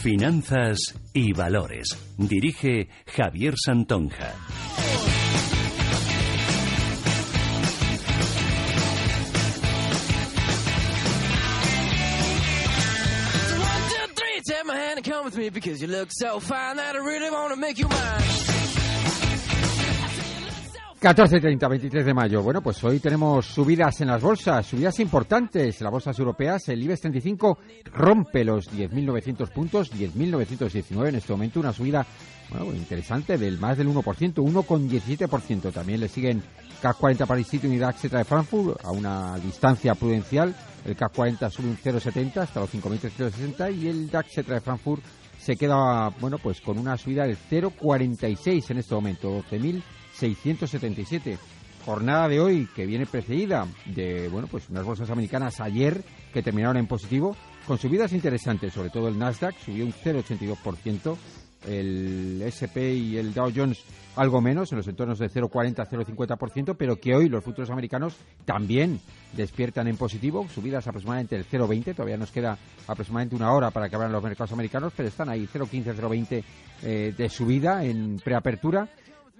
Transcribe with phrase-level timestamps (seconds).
[0.00, 1.88] Finanzas y Valores.
[2.16, 4.34] Dirige Javier Santonja.
[15.02, 17.88] Come with me because you look so fine that I really want to make you
[17.88, 18.49] mine.
[21.00, 22.42] 14.30, 23 de mayo.
[22.42, 26.68] Bueno, pues hoy tenemos subidas en las bolsas, subidas importantes las bolsas europeas.
[26.68, 27.58] El IBEX 35
[27.94, 32.06] rompe los 10.900 puntos, 10.919 en este momento, una subida
[32.50, 35.72] bueno, interesante del más del 1%, 1,17%.
[35.72, 36.42] También le siguen
[36.82, 40.54] CAC 40 Paris City y DAX de Frankfurt a una distancia prudencial.
[40.84, 45.02] El CAC 40 sube un 0,70 hasta los 5.360 y el DAX de Frankfurt
[45.38, 49.82] se queda, bueno, pues con una subida del 0,46 en este momento, 12.000
[50.20, 51.38] 677.
[51.84, 56.02] Jornada de hoy que viene precedida de bueno pues unas bolsas americanas ayer
[56.32, 57.34] que terminaron en positivo
[57.66, 61.16] con subidas interesantes, sobre todo el Nasdaq subió un 0,82%,
[61.68, 63.82] el SP y el Dow Jones
[64.16, 69.00] algo menos, en los entornos de 0,40 0,50%, pero que hoy los futuros americanos también
[69.34, 73.96] despiertan en positivo, subidas aproximadamente del 0,20, todavía nos queda aproximadamente una hora para que
[73.96, 76.44] abran los mercados americanos, pero están ahí 0,15 0,20
[76.82, 78.88] eh, de subida en preapertura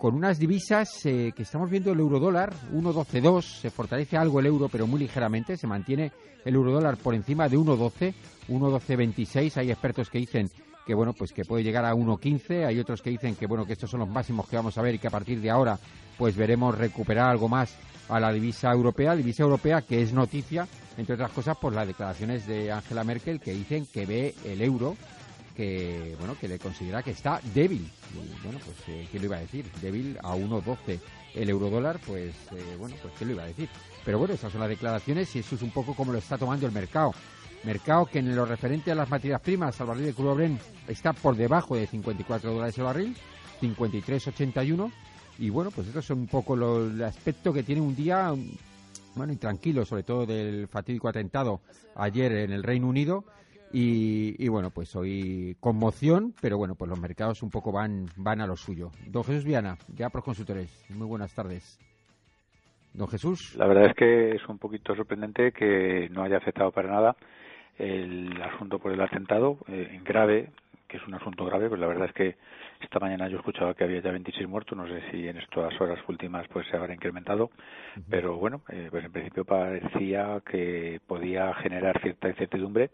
[0.00, 4.70] con unas divisas eh, que estamos viendo el eurodólar 1.12.2, se fortalece algo el euro
[4.70, 6.10] pero muy ligeramente, se mantiene
[6.42, 8.14] el eurodólar por encima de 1.12,
[8.48, 10.50] 1.12.26, hay expertos que dicen
[10.86, 13.74] que bueno, pues que puede llegar a 1.15, hay otros que dicen que bueno, que
[13.74, 15.78] estos son los máximos que vamos a ver y que a partir de ahora
[16.16, 17.76] pues veremos recuperar algo más
[18.08, 22.46] a la divisa europea, divisa europea que es noticia, entre otras cosas por las declaraciones
[22.46, 24.96] de Angela Merkel que dicen que ve el euro
[25.56, 27.90] que bueno que le considera que está débil.
[28.44, 29.66] bueno, pues eh, ¿qué lo iba a decir?
[29.80, 30.98] Débil a 1.12
[31.34, 33.68] el eurodólar, pues eh, bueno, pues ¿qué lo iba a decir?
[34.04, 36.66] Pero bueno, esas son las declaraciones y eso es un poco como lo está tomando
[36.66, 37.12] el mercado.
[37.64, 41.12] Mercado que en lo referente a las materias primas, al barril de crudo Brent está
[41.12, 43.16] por debajo de 54 dólares el barril,
[43.60, 44.90] 53.81.
[45.38, 48.32] Y bueno, pues eso es un poco lo, el aspecto que tiene un día,
[49.14, 51.60] bueno, intranquilo, sobre todo del fatídico atentado
[51.94, 53.24] ayer en el Reino Unido
[53.72, 58.46] y, bueno, pues hoy conmoción, pero bueno, pues los mercados un poco van, van a
[58.46, 58.90] lo suyo.
[59.06, 61.78] Don Jesús Viana, ya por consultores, muy buenas tardes.
[62.92, 63.54] Don Jesús.
[63.56, 67.16] La verdad es que es un poquito sorprendente que no haya afectado para nada
[67.78, 70.50] el asunto por el atentado, eh, grave,
[70.86, 72.36] que es un asunto grave, pues la verdad es que
[72.80, 75.98] esta mañana yo escuchaba que había ya 26 muertos, no sé si en estas horas
[76.08, 77.50] últimas pues se habrá incrementado,
[78.08, 82.90] pero bueno, eh, pues en principio parecía que podía generar cierta incertidumbre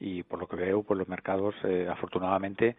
[0.00, 2.76] y por lo que veo pues los mercados eh, afortunadamente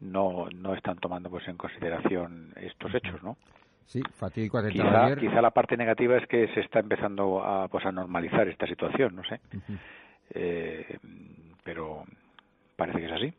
[0.00, 3.36] no no están tomando pues en consideración estos hechos no
[3.84, 7.92] sí fatídico quizá, quizá la parte negativa es que se está empezando a pues a
[7.92, 9.40] normalizar esta situación no sé.
[10.30, 10.98] Eh,
[11.62, 12.04] pero
[12.76, 13.34] parece que es así.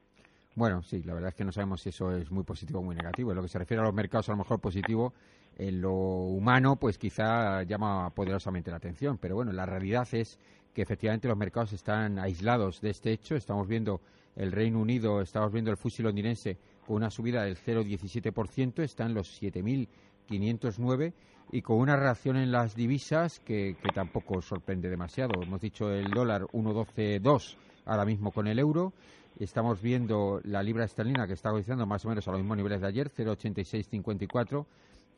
[0.56, 2.96] Bueno, sí, la verdad es que no sabemos si eso es muy positivo o muy
[2.96, 3.32] negativo.
[3.32, 5.14] En lo que se refiere a los mercados, a lo mejor positivo,
[5.58, 9.18] en lo humano, pues quizá llama poderosamente la atención.
[9.18, 10.40] Pero bueno, la realidad es
[10.76, 13.36] que efectivamente los mercados están aislados de este hecho.
[13.36, 14.02] Estamos viendo
[14.36, 19.14] el Reino Unido, estamos viendo el fusil londinense con una subida del 0,17%, está en
[19.14, 21.14] los 7.509
[21.54, 25.42] y con una reacción en las divisas que, que tampoco sorprende demasiado.
[25.42, 27.56] Hemos dicho el dólar 1,12,2
[27.86, 28.92] ahora mismo con el euro.
[29.40, 32.82] Estamos viendo la libra esterlina que está cotizando más o menos a los mismos niveles
[32.82, 34.66] de ayer, 0,8654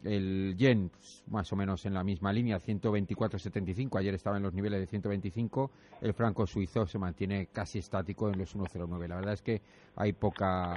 [0.03, 4.53] el yen pues, más o menos en la misma línea, 124.75, ayer estaba en los
[4.53, 5.71] niveles de 125,
[6.01, 9.07] el franco suizo se mantiene casi estático en los 1.09.
[9.07, 9.61] La verdad es que
[9.95, 10.73] hay poca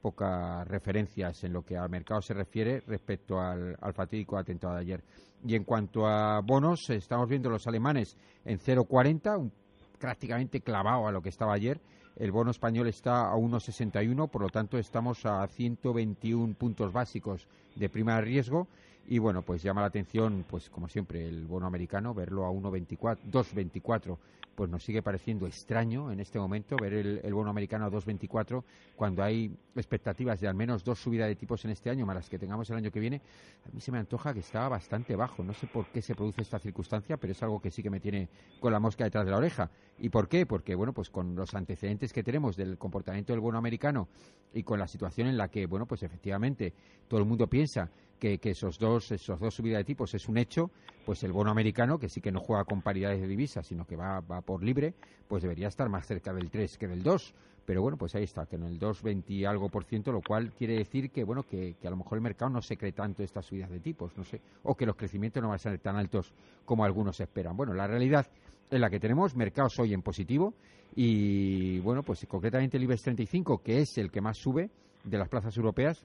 [0.00, 4.80] pocas referencias en lo que al mercado se refiere respecto al, al fatídico atentado de
[4.80, 5.02] ayer.
[5.44, 9.50] Y en cuanto a bonos, estamos viendo los alemanes en 0,40,
[9.98, 11.80] prácticamente clavado a lo que estaba ayer,
[12.16, 17.88] el bono español está a 1,61, por lo tanto estamos a 121 puntos básicos de
[17.88, 18.68] prima de riesgo.
[19.08, 23.18] Y bueno, pues llama la atención, pues como siempre, el bono americano, verlo a 1,24,
[23.30, 24.18] 2,24
[24.56, 28.64] pues nos sigue pareciendo extraño en este momento ver el, bono americano a 2,24
[28.96, 32.30] cuando hay expectativas de al menos dos subidas de tipos en este año, más las
[32.30, 33.20] que tengamos el año que viene.
[33.66, 35.44] A mí se me antoja que está bastante bajo.
[35.44, 38.00] No sé por qué se produce esta circunstancia, pero es algo que sí que me
[38.00, 39.70] tiene con la mosca detrás de la oreja.
[39.98, 40.46] ¿Y por qué?
[40.46, 44.08] Porque, bueno, pues con los antecedentes que tenemos del comportamiento del bono americano
[44.54, 46.72] y con la situación en la que, bueno, pues efectivamente
[47.06, 50.70] todo el mundo piensa que, esos dos esos dos subidas de tipos es un hecho,
[51.04, 53.96] pues el bono americano, que sí que no juega con paridades de divisas, sino que
[53.96, 54.94] va, va por libre,
[55.28, 57.34] pues debería estar más cerca del 3 que del 2.
[57.66, 60.52] Pero bueno, pues ahí está, que en el 2,20 y algo por ciento, lo cual
[60.52, 63.24] quiere decir que, bueno, que, que, a lo mejor el mercado no se cree tanto
[63.24, 65.96] estas subidas de tipos, no sé, o que los crecimientos no van a ser tan
[65.96, 66.32] altos
[66.64, 67.56] como algunos esperan.
[67.56, 68.24] Bueno, la realidad
[68.70, 70.54] en la que tenemos mercados hoy en positivo
[70.94, 74.70] y, bueno, pues concretamente el IBEX 35, que es el que más sube
[75.02, 76.04] de las plazas europeas,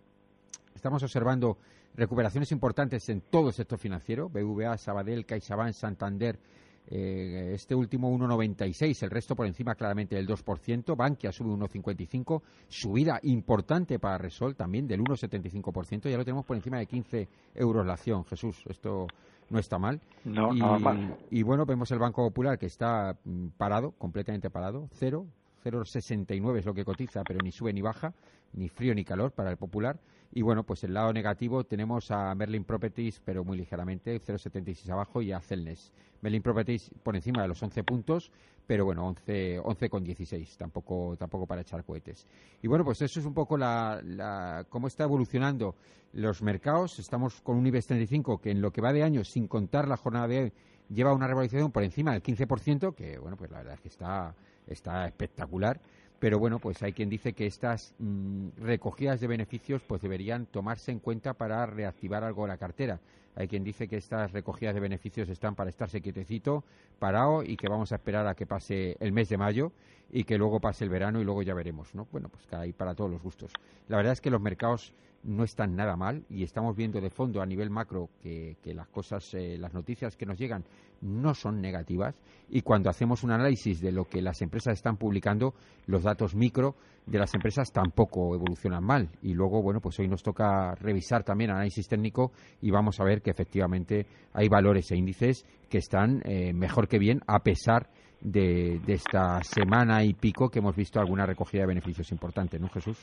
[0.75, 1.57] estamos observando
[1.95, 6.39] recuperaciones importantes en todo el sector financiero, BVA, Sabadell, CaixaBank, Santander,
[6.87, 13.19] eh, este último 1,96, el resto por encima claramente del 2%, Bankia sube 1,55, subida
[13.23, 17.93] importante para Resol también del 1,75%, ya lo tenemos por encima de 15 euros la
[17.93, 19.07] acción, Jesús, esto
[19.49, 20.01] no está mal.
[20.25, 21.17] No, y, mal.
[21.29, 25.27] y bueno, vemos el Banco Popular que está mm, parado, completamente parado, cero,
[25.63, 28.13] 0,69 es lo que cotiza, pero ni sube ni baja,
[28.53, 29.99] ni frío ni calor para el Popular.
[30.33, 35.21] Y bueno, pues el lado negativo tenemos a Merlin Properties, pero muy ligeramente, 0,76 abajo,
[35.21, 35.91] y a Celnes.
[36.21, 38.31] Merlin Properties por encima de los 11 puntos,
[38.65, 42.27] pero bueno, 11, 11 con 16, tampoco, tampoco para echar cohetes.
[42.61, 45.75] Y bueno, pues eso es un poco la, la, cómo está evolucionando
[46.13, 46.97] los mercados.
[46.99, 49.97] Estamos con un IBEX 35 que en lo que va de año, sin contar la
[49.97, 50.53] jornada de hoy,
[50.87, 54.33] lleva una revalorización por encima del 15%, que bueno, pues la verdad es que está,
[54.67, 55.81] está espectacular
[56.21, 60.91] pero bueno, pues hay quien dice que estas mmm, recogidas de beneficios pues deberían tomarse
[60.91, 62.99] en cuenta para reactivar algo la cartera.
[63.35, 66.63] Hay quien dice que estas recogidas de beneficios están para estarse quietecito,
[66.99, 69.71] parado y que vamos a esperar a que pase el mes de mayo
[70.11, 72.07] y que luego pase el verano y luego ya veremos, ¿no?
[72.11, 73.51] Bueno, pues hay para todos los gustos.
[73.87, 74.93] La verdad es que los mercados
[75.23, 78.87] no están nada mal y estamos viendo de fondo a nivel macro que, que las
[78.87, 80.63] cosas, eh, las noticias que nos llegan
[81.01, 82.15] no son negativas
[82.49, 85.53] y cuando hacemos un análisis de lo que las empresas están publicando,
[85.85, 86.75] los datos micro
[87.05, 89.09] de las empresas tampoco evolucionan mal.
[89.21, 92.31] Y luego, bueno, pues hoy nos toca revisar también análisis técnico
[92.61, 96.99] y vamos a ver que efectivamente hay valores e índices que están eh, mejor que
[96.99, 101.67] bien a pesar de, de, esta semana y pico que hemos visto alguna recogida de
[101.67, 102.97] beneficios importante, ¿no, Jesús?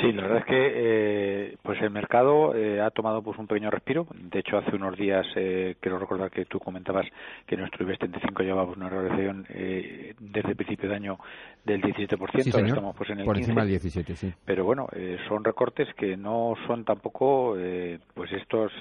[0.00, 3.70] Sí, la verdad es que eh, pues el mercado eh, ha tomado pues un pequeño
[3.70, 4.06] respiro.
[4.14, 7.06] De hecho, hace unos días eh, quiero recordar que tú comentabas
[7.46, 11.18] que nuestro IBEX 35 llevaba una revalorización eh, desde el principio de año
[11.64, 12.42] del 17%.
[12.42, 13.50] Sí, Ahora estamos pues en el Por 15.
[13.50, 14.32] encima del 17, sí.
[14.44, 18.72] Pero bueno, eh, son recortes que no son tampoco eh, pues estos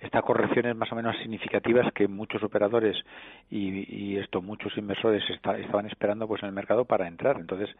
[0.00, 2.96] estas correcciones más o menos significativas que muchos operadores
[3.50, 7.38] y, y esto muchos inversores está, estaban esperando pues en el mercado para entrar.
[7.38, 7.70] Entonces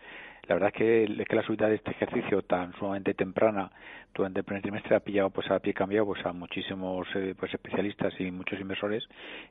[0.48, 3.70] la verdad es que, es que la subida de este ejercicio tan sumamente temprana
[4.14, 7.52] durante el primer trimestre ha pillado pues a pie cambiado pues a muchísimos eh, pues
[7.52, 9.06] especialistas y muchos inversores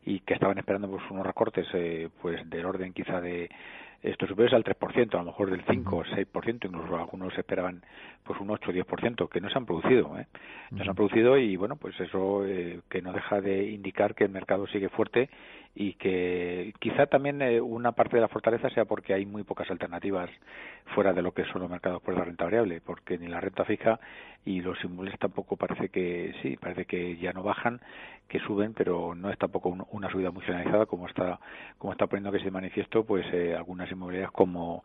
[0.06, 3.50] y que estaban esperando pues unos recortes eh, pues del orden quizá de
[4.02, 7.82] estos superiores al 3%, a lo mejor del 5 o 6%, incluso algunos esperaban
[8.24, 10.28] pues un 8 o 10%, que no se han producido, ¿eh?
[10.72, 14.24] No se han producido y bueno, pues eso eh, que no deja de indicar que
[14.24, 15.30] el mercado sigue fuerte
[15.76, 19.70] y que quizá también eh, una parte de la fortaleza sea porque hay muy pocas
[19.70, 20.30] alternativas
[20.94, 23.66] fuera de lo que son los mercados por la renta variable, porque ni la renta
[23.66, 24.00] fija
[24.46, 27.82] y los inmuebles tampoco parece que sí, parece que ya no bajan,
[28.30, 31.40] que suben, pero no es tampoco un, una subida muy generalizada como está
[31.78, 34.84] como está poniendo que se manifiesto pues eh, algunas inmobiliarias como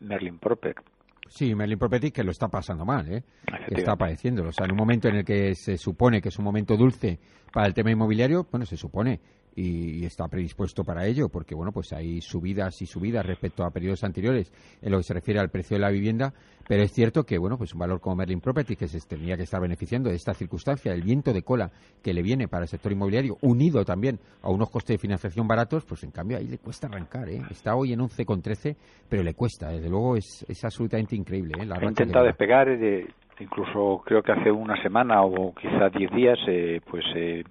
[0.00, 0.82] Merlin Property
[1.28, 3.24] Sí, Merlin Property que lo está pasando mal, ¿eh?
[3.68, 4.44] Que está padeciendo.
[4.44, 7.18] O sea, en un momento en el que se supone que es un momento dulce
[7.52, 9.20] para el tema inmobiliario, bueno, se supone
[9.56, 13.70] y, y, está predispuesto para ello, porque bueno, pues hay subidas y subidas respecto a
[13.70, 16.32] periodos anteriores en lo que se refiere al precio de la vivienda,
[16.68, 19.44] pero es cierto que bueno, pues un valor como Merlin Property que se tendría que
[19.44, 21.70] estar beneficiando de esta circunstancia, el viento de cola
[22.02, 25.84] que le viene para el sector inmobiliario, unido también a unos costes de financiación baratos,
[25.84, 27.40] pues en cambio ahí le cuesta arrancar, ¿eh?
[27.50, 28.76] Está hoy en 11,13,
[29.08, 31.66] pero le cuesta, desde luego es, es absolutamente increíble, ¿eh?
[31.66, 33.06] La ha intentado despegar de,
[33.40, 37.44] incluso creo que hace una semana o quizá 10 días, eh, pues eh,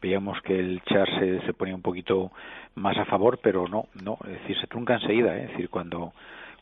[0.00, 2.30] veíamos que el char se, se, ponía un poquito
[2.74, 5.44] más a favor, pero no, no, es decir, se trunca enseguida, ¿eh?
[5.44, 6.12] es decir, cuando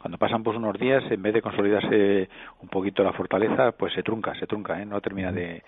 [0.00, 2.28] cuando pasan pues unos días, en vez de consolidarse
[2.62, 4.86] un poquito la fortaleza, pues se trunca, se trunca, ¿eh?
[4.86, 5.62] no termina de,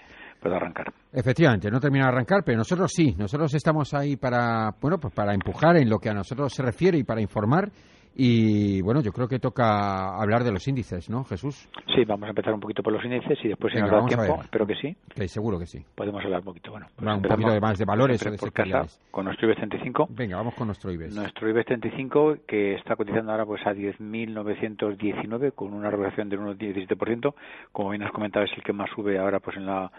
[0.48, 0.92] de arrancar.
[1.12, 5.34] Efectivamente, no termina de arrancar, pero nosotros sí, nosotros estamos ahí para, bueno, pues para
[5.34, 7.70] empujar en lo que a nosotros se refiere y para informar
[8.14, 11.68] y bueno, yo creo que toca hablar de los índices, ¿no, Jesús?
[11.94, 14.40] Sí, vamos a empezar un poquito por los índices y después, si nos da tiempo,
[14.42, 14.96] espero que sí.
[15.14, 15.84] Que seguro que sí.
[15.94, 16.70] Podemos hablar un poquito.
[16.72, 19.60] Bueno, pues un poquito de más de valores o de por casa, con nuestro IBEX
[19.60, 20.08] 35.
[20.10, 21.14] Venga, vamos con nuestro IBEX.
[21.14, 27.34] Nuestro IBEX 35 que está cotizando ahora pues a 10.919 con una regulación del 1,17%.
[27.72, 29.90] Como bien has comentado, es el que más sube ahora pues en la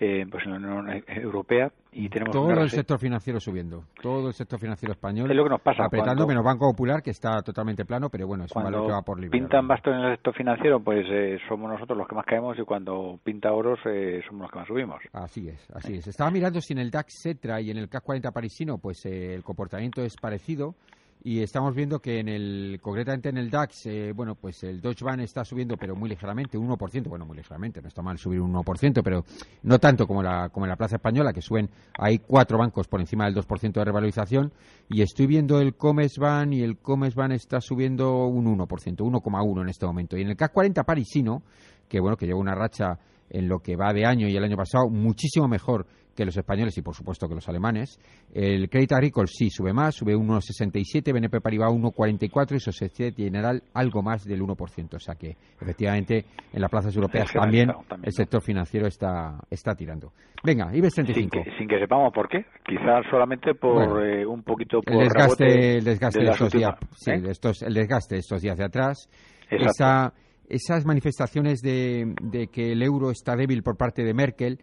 [0.00, 4.34] eh, pues en la Unión Europea y tenemos todo el sector financiero subiendo, todo el
[4.34, 7.42] sector financiero español es lo que nos pasa apretando cuando, menos Banco Popular que está
[7.42, 9.38] totalmente plano, pero bueno, es un valor que va por libre.
[9.38, 12.62] pintan bastos en el sector financiero, pues eh, somos nosotros los que más caemos y
[12.62, 15.00] cuando pinta oros eh, somos los que más subimos.
[15.12, 16.06] Así es, así es.
[16.06, 19.34] Estaba mirando si en el DAX Cetra y en el CAC 40 parisino, pues eh,
[19.34, 20.74] el comportamiento es parecido.
[21.22, 25.04] Y estamos viendo que en el concretamente en el DAX, eh, bueno, pues el Deutsche
[25.04, 28.40] Bank está subiendo, pero muy ligeramente, un 1%, bueno, muy ligeramente, no está mal subir
[28.40, 29.24] un 1%, pero
[29.62, 33.00] no tanto como, la, como en la Plaza Española, que suben, hay cuatro bancos por
[33.00, 34.52] encima del 2% de revalorización,
[34.88, 39.86] y estoy viendo el Commerzbank, y el Commerzbank está subiendo un 1%, 1,1 en este
[39.86, 41.42] momento, y en el CAC 40 parisino,
[41.88, 42.98] que bueno, que lleva una racha
[43.28, 45.86] en lo que va de año y el año pasado muchísimo mejor
[46.20, 47.98] que los españoles y por supuesto que los alemanes.
[48.34, 54.02] El Crédito Agricole sí sube más, sube 1,67, BNP Paribas 1,44 y Societe General algo
[54.02, 54.94] más del 1%.
[54.94, 57.70] O sea que efectivamente en las plazas europeas también,
[58.02, 60.12] el sector financiero está, está tirando.
[60.44, 61.38] Venga, IBEX 35.
[61.58, 65.84] Sin que, sepamos por qué, quizás solamente por eh, un poquito por el desgaste, el
[65.84, 67.22] desgaste de, estos días, sí, ¿eh?
[67.30, 69.08] estos, el desgaste de estos días de atrás.
[69.50, 70.12] Esa,
[70.50, 74.58] esas manifestaciones de, de que el euro está débil por parte de Merkel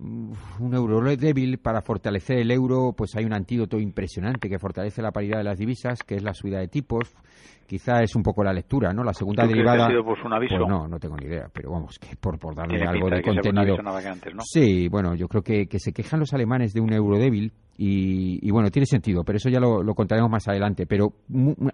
[0.00, 5.12] un euro débil para fortalecer el euro, pues hay un antídoto impresionante que fortalece la
[5.12, 7.14] paridad de las divisas, que es la subida de tipos.
[7.70, 9.04] Quizá es un poco la lectura, ¿no?
[9.04, 9.86] La segunda derivada.
[9.86, 10.56] Ha sido pues un aviso?
[10.56, 13.76] Pues no, no tengo ni idea, pero vamos, que por, por darle algo de contenido.
[14.42, 18.50] Sí, bueno, yo creo que, que se quejan los alemanes de un euro débil y,
[18.50, 20.84] bueno, tiene sentido, pero eso ya lo, contaremos más adelante.
[20.84, 21.14] Pero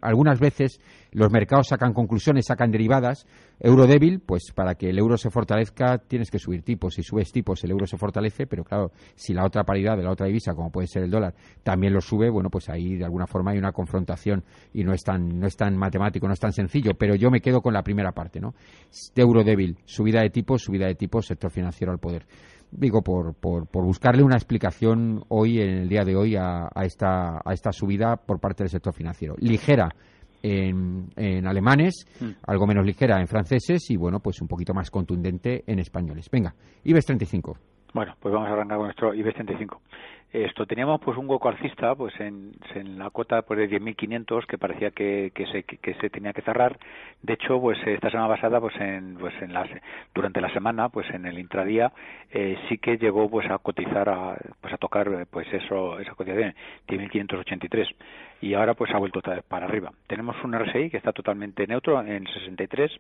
[0.01, 3.27] algunas veces los mercados sacan conclusiones, sacan derivadas.
[3.59, 6.95] Euro débil, pues para que el euro se fortalezca tienes que subir tipos.
[6.95, 10.13] Si subes tipos, el euro se fortalece, pero claro, si la otra paridad de la
[10.13, 11.35] otra divisa, como puede ser el dólar,
[11.65, 15.03] también lo sube, bueno, pues ahí de alguna forma hay una confrontación y no es
[15.03, 16.93] tan, no es tan matemático, no es tan sencillo.
[16.99, 18.55] Pero yo me quedo con la primera parte, ¿no?
[19.17, 22.27] euro débil, subida de tipos, subida de tipos, sector financiero al poder
[22.71, 26.85] digo, por, por, por, buscarle una explicación hoy, en el día de hoy, a, a,
[26.85, 29.35] esta, a esta subida por parte del sector financiero.
[29.39, 29.89] Ligera
[30.43, 32.31] en, en alemanes, mm.
[32.47, 36.29] algo menos ligera en franceses y, bueno, pues un poquito más contundente en españoles.
[36.31, 37.57] Venga, IBEX 35.
[37.95, 39.81] Bueno, pues vamos a arrancar con nuestro IBEX 35.
[40.45, 42.53] Esto teníamos pues un hueco alcista pues en,
[42.99, 46.79] la cuota pues de 10.500 que parecía que, que, se, que se tenía que cerrar.
[47.23, 49.67] De hecho, pues esta semana pasada pues en pues en las
[50.15, 51.91] durante la semana pues en el intradía
[52.31, 56.55] eh, sí que llegó pues a cotizar a pues a tocar pues eso esa cotización
[56.87, 57.95] 10.583
[58.41, 59.93] y ahora pues ha vuelto para arriba.
[60.07, 62.91] Tenemos un RSI que está totalmente neutro en 63,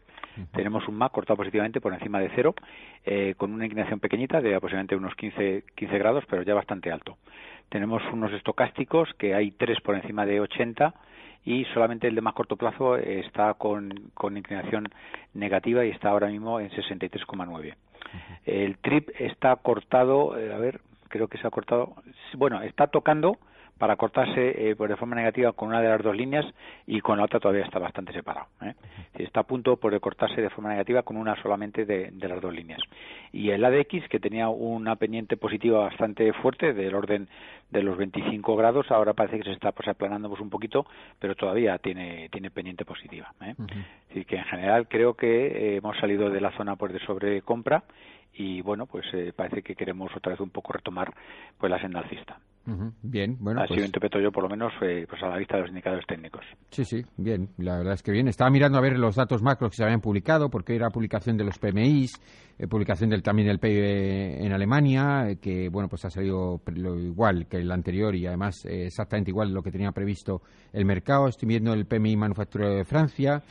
[0.52, 2.54] tenemos un MAC cortado positivamente por encima de cero,
[3.04, 7.18] eh, con una inclinación pequeñita de aproximadamente unos 15, 15 grados, pero ya bastante alto.
[7.68, 10.94] Tenemos unos estocásticos que hay tres por encima de 80
[11.44, 14.88] y solamente el de más corto plazo está con, con inclinación
[15.34, 17.74] negativa y está ahora mismo en 63,9.
[18.44, 21.94] El TRIP está cortado, eh, a ver, creo que se ha cortado,
[22.36, 23.38] bueno, está tocando
[23.78, 26.46] para cortarse eh, pues de forma negativa con una de las dos líneas
[26.86, 28.46] y con la otra todavía está bastante separado.
[28.62, 28.74] ¿eh?
[29.14, 32.80] Está a punto por cortarse de forma negativa con una solamente de, las dos líneas.
[33.32, 37.28] Y el ADX, que tenía una pendiente positiva bastante fuerte, del orden
[37.70, 40.86] de los 25 grados, ahora parece que se está pues, aplanando pues, un poquito,
[41.18, 43.32] pero todavía tiene, tiene pendiente positiva.
[43.42, 43.54] ¿eh?
[44.10, 47.84] Así que en general creo que eh, hemos salido de la zona pues, de sobrecompra
[48.36, 51.12] y bueno, pues eh, parece que queremos otra vez un poco retomar
[51.58, 52.38] pues la senda alcista.
[53.02, 53.60] Bien, bueno.
[53.60, 53.86] Así pues...
[53.86, 56.44] interpreto yo, por lo menos, eh, pues a la vista de los indicadores técnicos.
[56.70, 57.50] Sí, sí, bien.
[57.58, 58.26] La verdad es que bien.
[58.26, 61.44] Estaba mirando a ver los datos macros que se habían publicado, porque era publicación de
[61.44, 62.20] los PMIs,
[62.58, 66.98] eh, publicación del, también del PIB en Alemania, eh, que, bueno, pues ha salido lo
[66.98, 71.28] igual que el anterior y además exactamente igual lo que tenía previsto el mercado.
[71.28, 73.42] Estoy viendo el PMI manufacturero de Francia.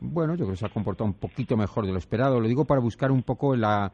[0.00, 2.40] Bueno, yo creo que se ha comportado un poquito mejor de lo esperado.
[2.40, 3.92] Lo digo para buscar un poco la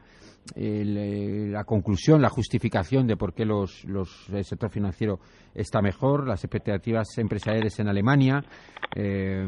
[0.55, 3.83] eh, la conclusión, la justificación de por qué los,
[4.31, 5.19] el sector financiero
[5.53, 8.43] está mejor, las expectativas empresariales en Alemania,
[8.95, 9.45] eh,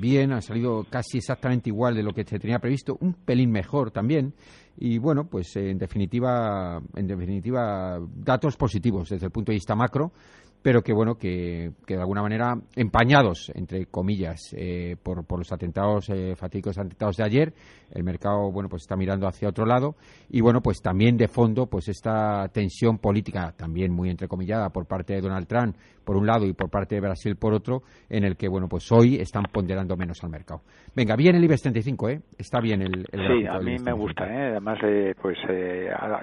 [0.00, 3.90] bien, ha salido casi exactamente igual de lo que se tenía previsto, un pelín mejor
[3.90, 4.34] también,
[4.78, 10.12] y bueno, pues en definitiva, en definitiva, datos positivos desde el punto de vista macro,
[10.62, 15.52] pero que bueno que, que, de alguna manera empañados entre comillas eh, por, por, los
[15.52, 17.52] atentados eh, fatídicos atentados de ayer
[17.92, 19.96] el mercado bueno pues está mirando hacia otro lado
[20.30, 25.14] y bueno pues también de fondo pues esta tensión política también muy entrecomillada por parte
[25.14, 28.36] de Donald Trump por un lado y por parte de Brasil por otro en el
[28.36, 30.62] que bueno pues hoy están ponderando menos al mercado.
[30.94, 34.50] Venga bien el IBEX 35 eh está bien el, sí a mí me gusta eh
[34.50, 36.22] además eh, pues eh, ha,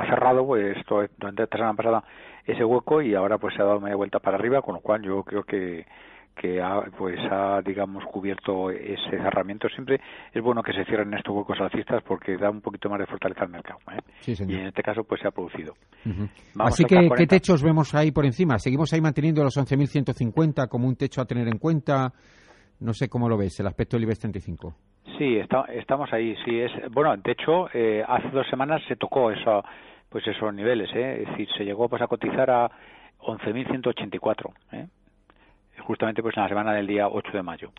[0.00, 2.04] ha, cerrado pues esto durante esta semana pasada
[2.46, 5.02] ese hueco y ahora pues se ha dado media vuelta para arriba, con lo cual
[5.02, 5.86] yo creo que
[6.40, 9.68] que ha, pues ha digamos cubierto ese cerramiento.
[9.68, 10.00] Siempre
[10.32, 13.42] es bueno que se cierren estos huecos alcistas porque da un poquito más de fortaleza
[13.42, 14.00] al mercado ¿eh?
[14.26, 15.74] y en este caso pues se ha producido.
[16.58, 20.96] Así que qué techos vemos ahí por encima seguimos ahí manteniendo los 11.150 como un
[20.96, 22.12] techo a tener en cuenta
[22.80, 24.74] no sé cómo lo ves el aspecto del IBEX 35
[25.18, 29.30] sí está, estamos ahí sí es bueno de hecho eh, hace dos semanas se tocó
[29.30, 29.62] eso
[30.10, 31.22] pues esos niveles, ¿eh?
[31.22, 32.70] es decir, se llegó pues a cotizar a
[33.20, 34.86] 11.184, ¿eh?
[35.80, 37.72] justamente pues en la semana del día 8 de mayo.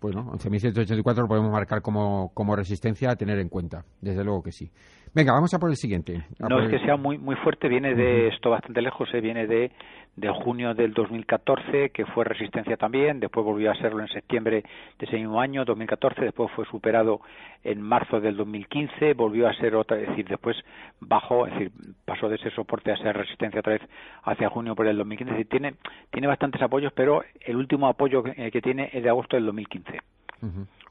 [0.00, 4.52] Bueno, 11.184 lo podemos marcar como, como resistencia a tener en cuenta, desde luego que
[4.52, 4.70] sí.
[5.14, 6.24] Venga, vamos a por el siguiente.
[6.40, 9.20] no es que sea muy muy fuerte, viene de esto bastante lejos, ¿eh?
[9.20, 9.70] viene de,
[10.16, 14.64] de junio del 2014, que fue resistencia también, después volvió a serlo en septiembre
[14.98, 17.20] de ese mismo año, 2014, después fue superado
[17.62, 20.56] en marzo del 2015, volvió a ser otra, es decir, después
[20.98, 21.72] bajó, es decir,
[22.04, 23.82] pasó de ser soporte a ser resistencia otra vez
[24.24, 25.74] hacia junio por el 2015, es decir, tiene,
[26.10, 30.00] tiene bastantes apoyos, pero el último apoyo que, que tiene es de agosto del 2015.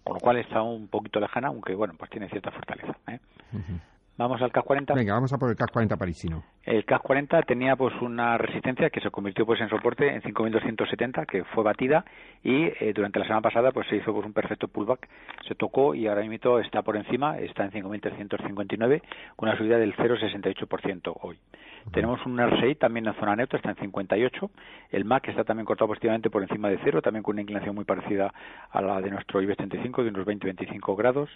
[0.03, 2.95] Con lo cual está un poquito lejana, aunque bueno, pues tiene cierta fortaleza.
[3.07, 3.19] ¿eh?
[4.15, 4.93] Vamos al CAC 40.
[4.93, 6.43] Venga, vamos a por el CAC 40 parisino.
[6.63, 11.25] El CAC 40 tenía pues una resistencia que se convirtió pues en soporte en 5.270,
[11.25, 12.05] que fue batida
[12.43, 15.09] y eh, durante la semana pasada pues se hizo pues un perfecto pullback,
[15.47, 19.01] se tocó y ahora mismo está por encima, está en 5.359
[19.35, 21.39] con una subida del 0,68% hoy.
[21.91, 24.51] Tenemos un RSI también en zona neutra, está en 58.
[24.91, 27.83] El MAC está también cortado positivamente por encima de cero, también con una inclinación muy
[27.83, 28.33] parecida
[28.71, 31.29] a la de nuestro IBEX 35, de unos 20-25 grados.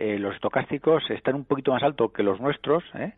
[0.00, 3.12] Eh, los estocásticos están un poquito más altos que los nuestros, ¿eh?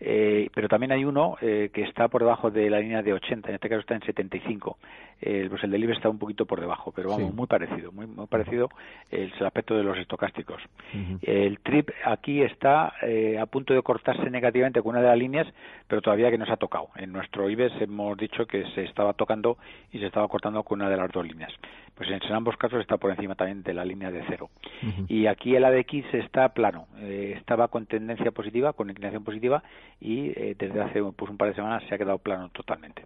[0.00, 3.48] Eh, pero también hay uno eh, que está por debajo de la línea de 80,
[3.48, 4.76] en este caso está en 75.
[5.20, 8.26] Eh, pues el del está un poquito por debajo, pero vamos, muy parecido, muy, muy
[8.26, 8.68] parecido
[9.10, 10.60] el, el, aspecto de los estocásticos.
[11.22, 15.46] El TRIP aquí está eh, a punto de cortarse negativamente con una de las líneas,
[15.88, 16.88] pero todavía que no se ha tocado.
[16.96, 19.56] En nuestro IBEX hemos dicho que se estaba tocando
[19.92, 21.52] y se estaba cortando con una de las dos líneas.
[21.96, 24.50] Pues en, ambos casos está por encima también de la línea de cero.
[25.08, 29.62] Y aquí el ADX está plano, eh, estaba con tendencia positiva, con inclinación positiva
[30.00, 33.04] y eh, desde hace pues, un par de semanas se ha quedado plano totalmente.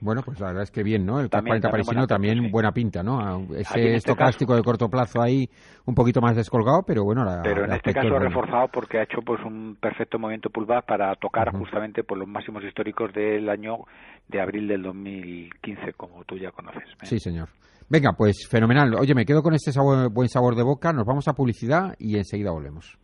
[0.00, 1.20] Bueno, pues la verdad es que bien, ¿no?
[1.20, 3.40] El CAC 40 parisino también buena pinta, ¿no?
[3.50, 5.48] Ese este estocástico de corto plazo ahí
[5.84, 9.20] un poquito más descolgado, pero bueno, la, Pero en este caso reforzado porque ha hecho
[9.20, 13.80] pues un perfecto movimiento pullback para tocar justamente por los máximos históricos del año
[14.28, 16.84] de abril del 2015, como tú ya conoces.
[17.02, 17.48] Sí, señor.
[17.90, 18.94] Venga, pues fenomenal.
[18.94, 19.72] Oye, me quedo con este
[20.10, 22.98] buen sabor de boca, nos vamos a publicidad y enseguida volvemos.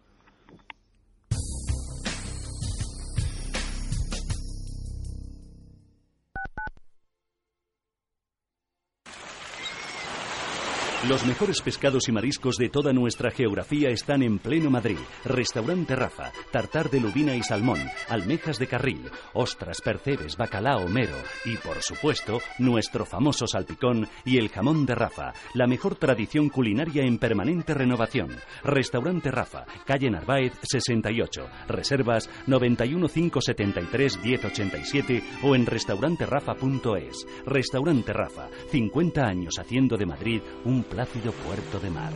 [11.08, 14.96] Los mejores pescados y mariscos de toda nuestra geografía están en pleno Madrid.
[15.26, 21.58] Restaurante Rafa, tartar de lubina y salmón, almejas de carril, ostras, percebes, bacalao, mero y,
[21.58, 27.18] por supuesto, nuestro famoso salpicón y el jamón de Rafa, la mejor tradición culinaria en
[27.18, 28.30] permanente renovación.
[28.62, 37.26] Restaurante Rafa, calle Narváez 68, reservas 91 573 1087 o en restauranterafa.es.
[37.44, 42.12] Restaurante Rafa, 50 años haciendo de Madrid un plácido puerto de mar.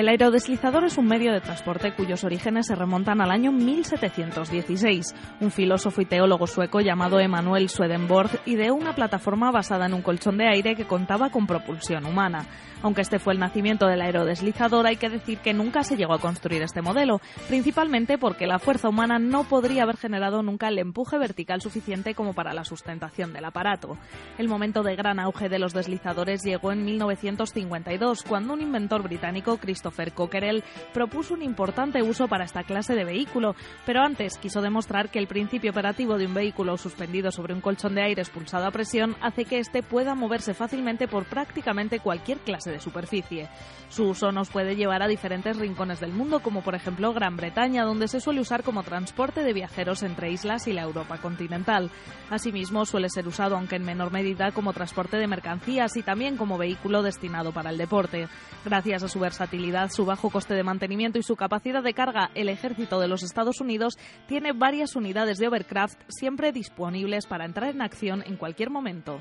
[0.00, 5.14] El aerodeslizador es un medio de transporte cuyos orígenes se remontan al año 1716.
[5.40, 10.38] Un filósofo y teólogo sueco llamado Emanuel Swedenborg ideó una plataforma basada en un colchón
[10.38, 12.46] de aire que contaba con propulsión humana.
[12.82, 16.18] Aunque este fue el nacimiento del aerodeslizador, hay que decir que nunca se llegó a
[16.18, 21.18] construir este modelo, principalmente porque la fuerza humana no podría haber generado nunca el empuje
[21.18, 23.98] vertical suficiente como para la sustentación del aparato.
[24.38, 29.58] El momento de gran auge de los deslizadores llegó en 1952, cuando un inventor británico,
[29.58, 33.54] Christopher Cockerell, propuso un importante uso para esta clase de vehículo,
[33.86, 37.94] pero antes quiso demostrar que el principio operativo de un vehículo suspendido sobre un colchón
[37.94, 42.70] de aire expulsado a presión hace que éste pueda moverse fácilmente por prácticamente cualquier clase
[42.70, 43.48] de superficie.
[43.88, 47.84] Su uso nos puede llevar a diferentes rincones del mundo, como por ejemplo Gran Bretaña,
[47.84, 51.90] donde se suele usar como transporte de viajeros entre islas y la Europa continental.
[52.28, 56.58] Asimismo, suele ser usado, aunque en menor medida, como transporte de mercancías y también como
[56.58, 58.28] vehículo destinado para el deporte.
[58.64, 62.48] Gracias a su versatilidad, su bajo coste de mantenimiento y su capacidad de carga, el
[62.48, 67.82] ejército de los Estados Unidos tiene varias unidades de Overcraft siempre disponibles para entrar en
[67.82, 69.20] acción en cualquier momento.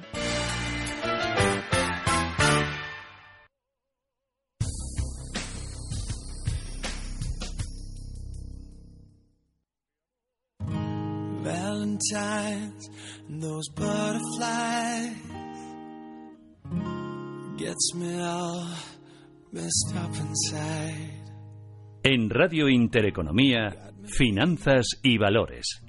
[11.42, 12.90] Valentine's
[13.30, 15.16] those butterflies
[17.58, 18.99] gets me.
[22.04, 25.82] En Radio Intereconomía, Finanzas y Valores.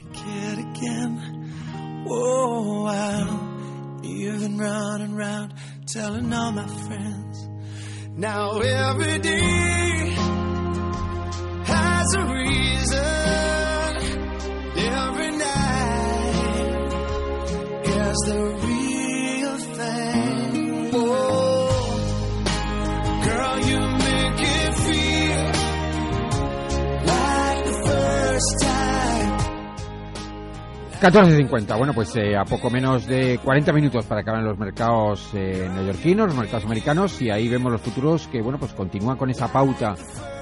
[31.01, 31.79] 14.50.
[31.79, 36.27] Bueno, pues eh, a poco menos de 40 minutos para acabar los mercados eh, neoyorquinos,
[36.27, 39.95] los mercados americanos, y ahí vemos los futuros que, bueno, pues continúan con esa pauta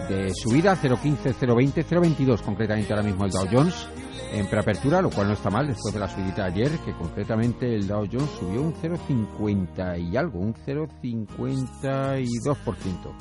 [0.08, 3.86] de subida 0.15, 0.20, 0.22 concretamente ahora mismo el Dow Jones
[4.32, 7.86] en preapertura, lo cual no está mal después de la subida ayer, que concretamente el
[7.86, 13.12] Dow Jones subió un 0,50 y algo, un 0,52%.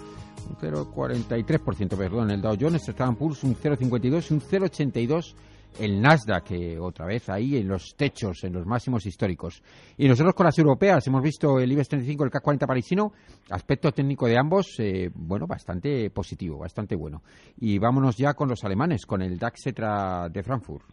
[0.50, 5.36] Un 0,43%, perdón, el Dow Jones, estaba en Poor's un 0,52 y un 0,82
[5.80, 9.62] el Nasdaq, que otra vez ahí en los techos, en los máximos históricos.
[9.98, 13.12] Y nosotros con las europeas hemos visto el IBEX 35, el CAC 40 parisino,
[13.50, 17.22] aspecto técnico de ambos, eh, bueno, bastante positivo, bastante bueno.
[17.60, 20.86] Y vámonos ya con los alemanes, con el DAX de Frankfurt.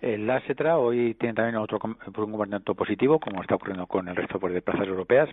[0.00, 4.40] El ASETRA hoy tiene también otro un comportamiento positivo, como está ocurriendo con el resto
[4.40, 5.28] pues, de plazas europeas.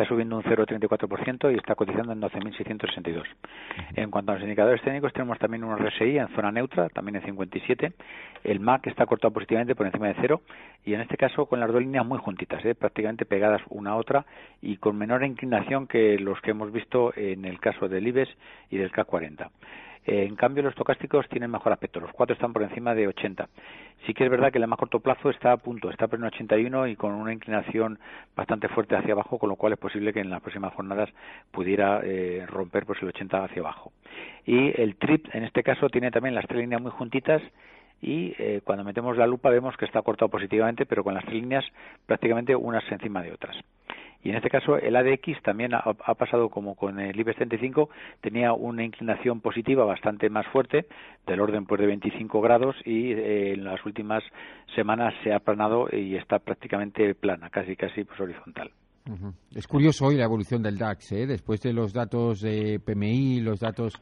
[0.00, 3.22] Está subiendo un 0,34% y está cotizando en 12.662.
[3.96, 7.22] En cuanto a los indicadores técnicos, tenemos también un RSI en zona neutra, también en
[7.26, 7.92] 57.
[8.44, 10.40] El MAC está cortado positivamente por encima de cero
[10.86, 12.74] y en este caso con las dos líneas muy juntitas, ¿eh?
[12.74, 14.24] prácticamente pegadas una a otra
[14.62, 18.34] y con menor inclinación que los que hemos visto en el caso del IBEX
[18.70, 19.50] y del CAC 40.
[20.12, 22.00] En cambio, los tocásticos tienen mejor aspecto.
[22.00, 23.48] Los cuatro están por encima de 80.
[24.06, 26.24] Sí que es verdad que el más corto plazo está a punto, está por en
[26.24, 27.98] 81 y con una inclinación
[28.34, 31.08] bastante fuerte hacia abajo, con lo cual es posible que en las próximas jornadas
[31.52, 33.92] pudiera eh, romper pues, el 80 hacia abajo.
[34.44, 37.40] Y el TRIP, en este caso, tiene también las tres líneas muy juntitas
[38.02, 41.36] y eh, cuando metemos la lupa vemos que está cortado positivamente, pero con las tres
[41.40, 41.64] líneas
[42.06, 43.56] prácticamente unas encima de otras.
[44.22, 47.88] Y en este caso el ADX también ha, pasado como con el IBEX 35,
[48.20, 50.86] tenía una inclinación positiva bastante más fuerte,
[51.26, 54.22] del orden pues de 25 grados y eh, en las últimas
[54.74, 58.70] semanas se ha aplanado y está prácticamente plana, casi casi pues horizontal.
[59.54, 61.26] Es curioso hoy la evolución del DAX, ¿eh?
[61.26, 63.94] después de los datos de PMI, los datos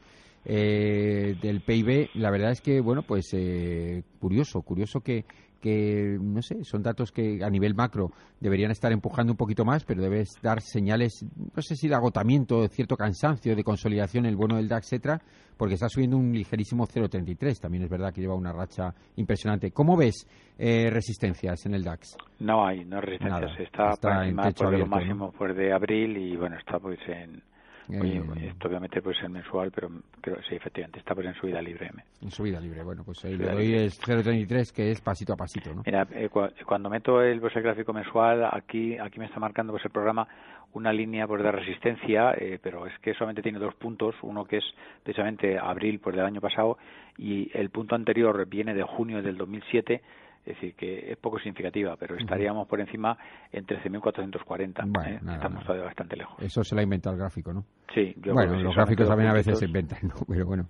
[0.44, 5.24] eh, del PIB, la verdad es que, bueno, pues eh, curioso, curioso que,
[5.60, 9.84] que, no sé, son datos que a nivel macro deberían estar empujando un poquito más,
[9.84, 14.36] pero debes dar señales, no sé si de agotamiento, de cierto cansancio, de consolidación, el
[14.36, 15.20] bueno del DAX, etcétera,
[15.56, 17.60] porque está subiendo un ligerísimo 0,33.
[17.60, 19.72] También es verdad que lleva una racha impresionante.
[19.72, 20.26] ¿Cómo ves
[20.58, 22.16] eh, resistencias en el DAX?
[22.40, 23.60] No hay, no hay resistencias.
[23.60, 27.42] Está, está en techo lo máximo pues, de abril y, bueno, está pues en
[27.88, 31.62] Oye, eh, esto obviamente puede ser mensual, pero creo sí, efectivamente, está pues en subida
[31.62, 31.90] libre.
[32.20, 35.74] En subida libre, bueno, pues ahí le doy es 0.33, que es pasito a pasito,
[35.74, 35.82] ¿no?
[35.86, 36.28] Mira, eh,
[36.66, 40.28] cuando meto el, pues, gráfico mensual, aquí aquí me está marcando pues el programa
[40.74, 44.58] una línea pues de resistencia, eh, pero es que solamente tiene dos puntos, uno que
[44.58, 44.64] es
[45.02, 46.78] precisamente abril pues del año pasado
[47.16, 50.02] y el punto anterior viene de junio del 2007
[50.48, 53.18] es decir, que es poco significativa, pero estaríamos por encima
[53.52, 55.06] en 13.440.
[55.06, 55.20] ¿eh?
[55.34, 56.36] Estamos todavía bastante lejos.
[56.40, 57.64] Eso se lo ha inventado el gráfico, ¿no?
[57.94, 58.14] Sí.
[58.16, 60.14] Yo bueno, los gráficos también a veces se inventan, ¿no?
[60.26, 60.66] Pero bueno.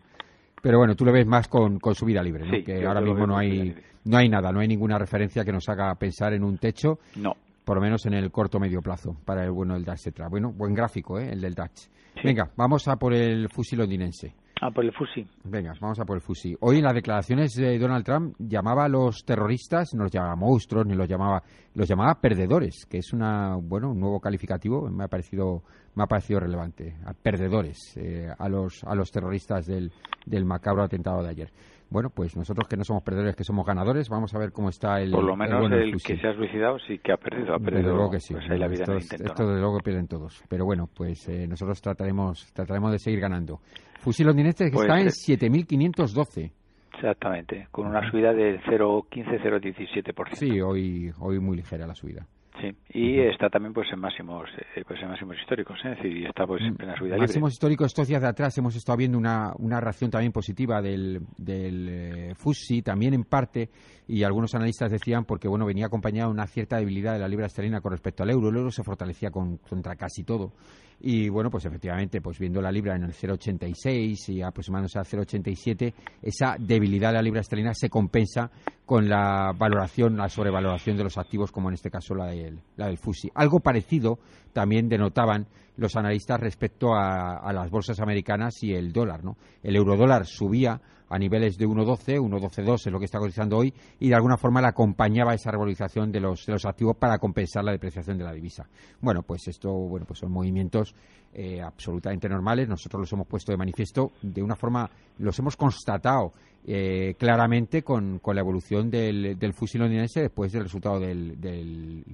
[0.61, 2.65] Pero bueno, tú lo ves más con, con subida libre, ¿no?
[2.65, 3.73] que ahora mismo no hay,
[4.05, 6.99] no hay nada, no hay ninguna referencia que nos haga pensar en un techo.
[7.15, 7.37] No.
[7.65, 10.23] Por lo menos en el corto medio plazo para el bueno del DAX, etc.
[10.29, 11.29] Bueno, buen gráfico, ¿eh?
[11.31, 11.89] El del DAX.
[12.25, 14.35] Venga, vamos a por el fusil londinense.
[14.61, 15.27] Ah, por el FUSI.
[15.45, 16.57] Venga, vamos a por el FUSI.
[16.61, 20.87] Hoy en las declaraciones de Donald Trump llamaba a los terroristas, no los llamaba monstruos,
[20.87, 21.43] ni los llamaba,
[21.75, 25.63] los llamaba perdedores, que es una, bueno, un nuevo calificativo, me ha parecido,
[25.95, 29.93] me ha parecido relevante, a perdedores, eh, a los, a los terroristas del,
[30.27, 31.51] del macabro atentado de ayer.
[31.91, 35.01] Bueno, pues nosotros que no somos perdedores, que somos ganadores, vamos a ver cómo está
[35.01, 35.11] el.
[35.11, 37.55] Por lo menos el, que se ha suicidado sí que ha perdido.
[37.55, 38.35] Ha perdido luego que sí.
[38.35, 40.43] Pues ahí la vida esto, esto de luego pierden todos.
[40.51, 43.61] Pero bueno, pues eh, nosotros trataremos, trataremos de seguir ganando.
[43.99, 46.51] Fusil londinense que pues está en 7.512.
[46.95, 50.35] Exactamente, con una subida de 0,15-0,17%.
[50.35, 52.27] Sí, hoy, hoy muy ligera la subida.
[52.61, 55.93] Sí, y está también pues en máximos eh, pues en máximos históricos, ¿eh?
[55.93, 58.99] es decir, está pues en plena subida máximos históricos estos días de atrás hemos estado
[58.99, 63.71] viendo una, una reacción también positiva del, del eh, FUSI, también en parte,
[64.09, 67.47] y algunos analistas decían porque bueno venía acompañada de una cierta debilidad de la libra
[67.47, 70.53] esterlina con respecto al euro, el euro se fortalecía con, contra casi todo
[71.01, 75.95] y bueno, pues efectivamente, pues viendo la libra en el 0,86 y aproximándose al 0,87,
[76.23, 78.51] esa debilidad de la libra esterlina se compensa
[78.85, 82.87] con la valoración, la sobrevaloración de los activos, como en este caso la del, la
[82.87, 83.31] del FUSI.
[83.35, 84.19] Algo parecido
[84.53, 89.37] también denotaban los analistas respecto a, a las bolsas americanas y el dólar, ¿no?
[89.63, 94.09] El eurodólar subía a niveles de 1.12, 1.12.2 es lo que está cotizando hoy, y
[94.09, 97.73] de alguna forma le acompañaba esa revalorización de los, de los activos para compensar la
[97.73, 98.67] depreciación de la divisa.
[99.01, 100.95] Bueno, pues esto bueno, pues son movimientos
[101.35, 102.69] eh, absolutamente normales.
[102.69, 106.33] Nosotros los hemos puesto de manifiesto de una forma, los hemos constatado
[106.67, 112.05] eh, claramente con, con, la evolución del, del fusil londinense después del resultado del, del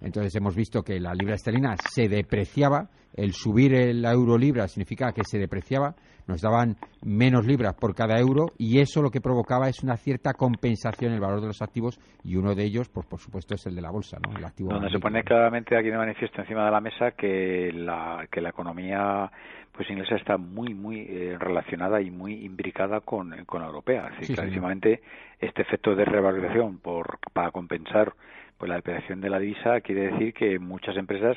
[0.00, 4.68] Entonces hemos visto que la libra esterlina se deprecia depreciaba, el subir el euro libra
[4.68, 5.96] significa que se depreciaba,
[6.28, 10.34] nos daban menos libras por cada euro y eso lo que provocaba es una cierta
[10.34, 13.66] compensación en el valor de los activos y uno de ellos, pues por supuesto, es
[13.66, 14.36] el de la bolsa, ¿no?
[14.36, 18.28] El activo Donde se pone claramente aquí de manifiesto encima de la mesa que la,
[18.30, 19.30] que la economía
[19.72, 24.10] pues inglesa está muy muy eh, relacionada y muy imbricada con, con la europea.
[24.18, 25.00] Así, clarísimamente
[25.40, 28.12] este efecto de revalorización por, para compensar
[28.58, 31.36] pues la depreciación de la divisa quiere decir que muchas empresas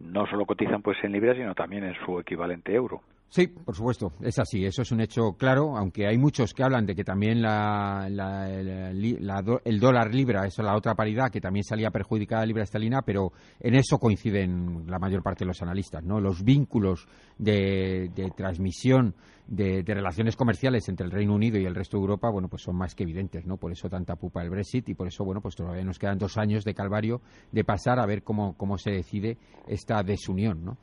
[0.00, 3.02] no solo cotizan pues en libras sino también en su equivalente euro.
[3.34, 6.86] Sí, por supuesto, es así, eso es un hecho claro, aunque hay muchos que hablan
[6.86, 11.90] de que también la, el dólar libra, eso es la otra paridad, que también salía
[11.90, 16.20] perjudicada la libra esterlina, pero en eso coinciden la mayor parte de los analistas, ¿no?
[16.20, 19.16] Los vínculos de, transmisión
[19.48, 22.76] de, relaciones comerciales entre el Reino Unido y el resto de Europa, bueno, pues son
[22.76, 23.56] más que evidentes, ¿no?
[23.56, 26.38] Por eso tanta pupa el Brexit y por eso, bueno, pues todavía nos quedan dos
[26.38, 27.20] años de calvario
[27.50, 30.78] de pasar a ver cómo, cómo se decide esta desunión, ¿no?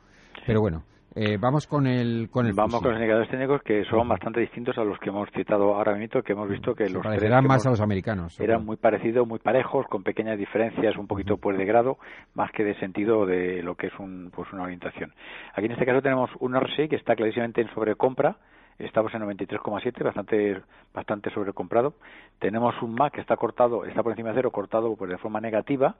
[0.46, 4.08] Pero bueno, eh, vamos con el con el vamos con los indicadores técnicos que son
[4.08, 7.46] bastante distintos a los que hemos citado ahora mismo que hemos visto que los parecerán
[7.46, 11.56] más a los americanos eran muy parecidos muy parejos con pequeñas diferencias un poquito pues
[11.56, 11.98] de grado
[12.34, 15.12] más que de sentido de lo que es un pues una orientación.
[15.54, 18.36] Aquí en este caso tenemos un RSI que está clarísimamente en sobrecompra.
[18.78, 20.60] Estamos en 93,7 bastante
[20.94, 21.94] bastante sobrecomprado.
[22.38, 25.40] Tenemos un MAC que está cortado está por encima de cero cortado pues de forma
[25.40, 25.96] negativa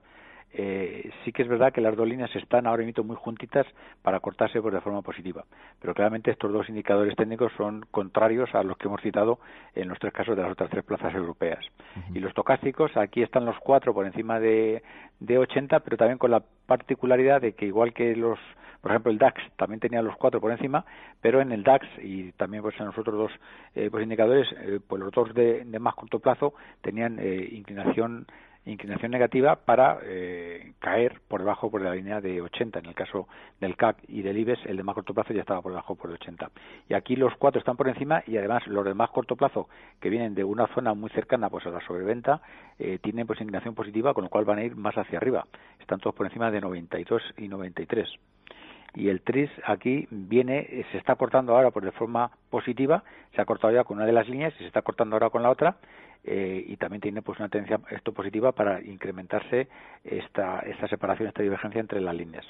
[0.54, 3.66] eh, sí que es verdad que las dos líneas están ahora mismo muy juntitas
[4.02, 5.44] para cortarse por de forma positiva.
[5.80, 9.38] Pero claramente estos dos indicadores técnicos son contrarios a los que hemos citado
[9.74, 11.64] en los tres casos de las otras tres plazas europeas.
[12.14, 14.82] Y los tocásticos, aquí están los cuatro por encima de,
[15.20, 18.38] de 80, pero también con la particularidad de que igual que los
[18.80, 20.84] por ejemplo el DAX también tenía los cuatro por encima
[21.20, 23.32] pero en el DAX y también pues en los otros dos
[23.74, 28.26] eh, pues indicadores eh, pues los dos de, de, más corto plazo tenían eh, inclinación
[28.64, 32.78] inclinación negativa para eh, caer por debajo por la línea de 80.
[32.78, 33.26] En el caso
[33.60, 36.10] del CAC y del IBEX, el de más corto plazo ya estaba por debajo por
[36.10, 36.50] el 80.
[36.88, 39.68] Y aquí los cuatro están por encima y además los de más corto plazo,
[40.00, 42.40] que vienen de una zona muy cercana pues a la sobreventa,
[42.78, 45.46] eh, tienen pues inclinación positiva, con lo cual van a ir más hacia arriba.
[45.80, 48.08] Están todos por encima de 92 y 93
[48.94, 53.44] y el TRIS aquí viene, se está cortando ahora por de forma positiva, se ha
[53.44, 55.76] cortado ya con una de las líneas y se está cortando ahora con la otra
[56.24, 59.68] eh, y también tiene pues una tendencia esto positiva para incrementarse
[60.04, 62.46] esta, esta separación, esta divergencia entre las líneas.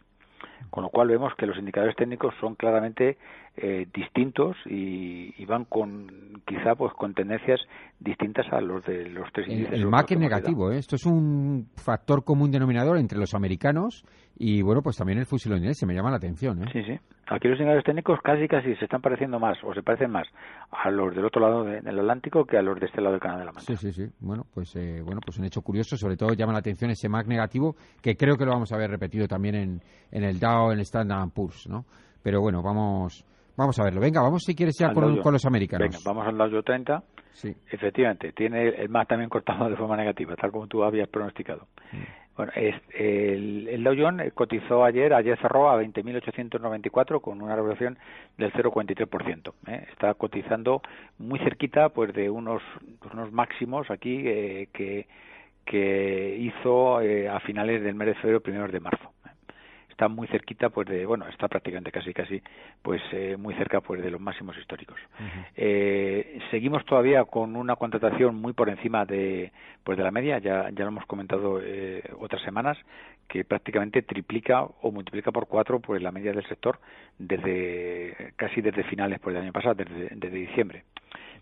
[0.70, 3.18] Con lo cual vemos que los indicadores técnicos son claramente
[3.56, 7.60] eh, distintos y, van con quizá pues con tendencias
[8.00, 9.74] distintas a los de los tres índices.
[9.74, 10.78] El, MAC es negativo, ¿eh?
[10.78, 14.06] esto es un factor común denominador entre los americanos
[14.38, 16.62] y bueno pues también el fusil londinense se me llama la atención.
[16.62, 16.70] ¿eh?
[16.72, 16.98] Sí, sí.
[17.28, 20.26] Aquí los indicadores técnicos casi casi se están pareciendo más o se parecen más
[20.70, 23.38] a los del otro lado del Atlántico que a los de este lado del Canal
[23.38, 23.76] de la Mancha.
[23.76, 24.12] Sí, sí, sí.
[24.20, 27.26] Bueno pues eh, bueno pues un hecho curioso, sobre todo llama la atención ese MAC
[27.26, 29.80] negativo que creo que lo vamos a ver repetido también en,
[30.10, 31.84] en el Dow, en el Standard Poor's, ¿no?
[32.22, 33.24] Pero bueno, vamos
[33.56, 34.00] Vamos a verlo.
[34.00, 35.88] Venga, vamos si quieres ya con, los americanos.
[35.90, 37.02] Venga, vamos al Dow 30.
[37.32, 37.54] Sí.
[37.70, 41.66] Efectivamente, tiene el más también cortado de forma negativa, tal como tú habías pronosticado.
[41.92, 42.21] Mm.
[42.36, 43.94] Bueno, es, el, el, Dow
[44.34, 47.98] cotizó ayer, ayer cerró a 20.894 con una revolución
[48.38, 49.52] del 0,43%.
[49.66, 49.86] ¿eh?
[49.92, 50.80] Está cotizando
[51.18, 52.62] muy cerquita pues de unos,
[53.12, 55.06] unos máximos aquí eh, que,
[55.66, 59.12] que hizo eh, a finales del mes de febrero, primeros de marzo
[60.02, 62.42] está muy cerquita pues de bueno está prácticamente casi casi
[62.82, 64.98] pues eh, muy cerca pues de los máximos históricos.
[65.54, 69.52] Eh, seguimos todavía con una contratación muy por encima de
[69.84, 70.38] pues de la media.
[70.38, 72.76] Ya ya lo hemos comentado eh, otras semanas
[73.28, 76.80] que prácticamente triplica o multiplica por cuatro pues la media del sector
[77.16, 80.82] desde casi desde finales pues del año pasado desde, desde diciembre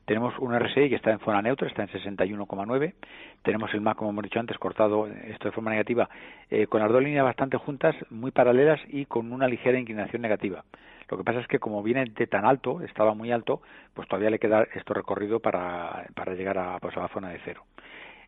[0.04, 2.94] tenemos un RSI que está en zona neutra, está en 61,9.
[3.42, 6.08] Tenemos el MAC, como hemos dicho antes, cortado esto de forma negativa,
[6.50, 10.64] eh, con las dos líneas bastante juntas, muy paralelas y con una ligera inclinación negativa.
[11.08, 13.62] Lo que pasa es que como viene de tan alto, estaba muy alto,
[13.94, 17.40] pues todavía le queda esto recorrido para, para llegar a, pues a la zona de
[17.44, 17.64] cero.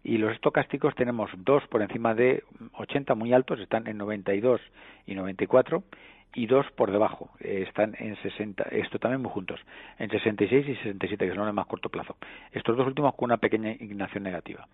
[0.04, 2.42] Y los estocásticos tenemos dos por encima de
[2.74, 4.60] 80 muy altos, están en 92
[5.06, 5.84] y 94,
[6.34, 9.60] y dos por debajo, eh, están en 60, esto también muy juntos,
[9.98, 12.16] en 66 y 67, que son de más corto plazo.
[12.52, 14.66] Estos dos últimos con una pequeña inclinación negativa.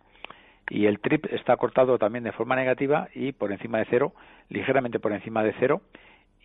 [0.71, 4.13] Y el TRIP está cortado también de forma negativa y por encima de cero,
[4.51, 5.81] ligeramente por encima de cero,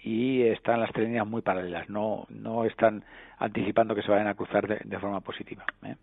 [0.03, 3.03] y están las tres líneas muy paralelas, no, no están
[3.37, 5.65] anticipando que se vayan a cruzar de, forma positiva.
[5.83, 5.95] ¿eh?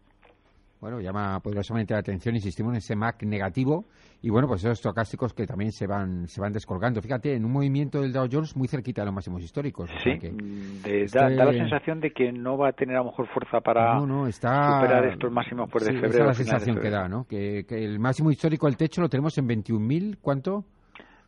[0.81, 3.85] Bueno, llama poderosamente la atención, insistimos en ese MAC negativo
[4.23, 7.03] y bueno, pues esos estocásticos que también se van se van descolgando.
[7.03, 9.90] Fíjate, en un movimiento del Dow Jones muy cerquita de los máximos históricos.
[10.03, 13.61] Sí, mm, da, la sensación de que no va a tener a lo mejor fuerza
[13.61, 16.09] para superar estos máximos por de febrero.
[16.09, 17.25] Esa es la sensación que da, ¿no?
[17.25, 20.64] Que, el máximo histórico del techo lo tenemos en 21.000, ¿cuánto?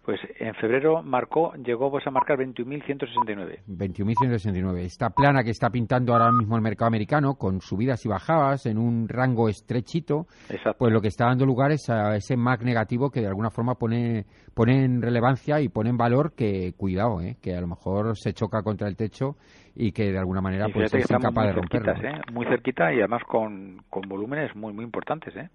[0.05, 3.61] Pues en febrero marcó, llegó pues a marcar 21.169.
[3.69, 4.79] 21.169.
[4.81, 8.79] Esta plana que está pintando ahora mismo el mercado americano, con subidas y bajadas en
[8.79, 10.79] un rango estrechito, Exacto.
[10.79, 13.77] pues lo que está dando lugar es a ese MAC negativo que de alguna forma
[13.77, 17.37] pone, pone en relevancia y pone en valor que, cuidado, ¿eh?
[17.41, 19.37] que a lo mejor se choca contra el techo
[19.77, 21.95] y que de alguna manera Y pues es incapaz de romperlo.
[21.95, 22.33] cerquitas, ¿eh?
[22.33, 25.49] Muy cerquita y además con, con volúmenes muy muy importantes, ¿eh?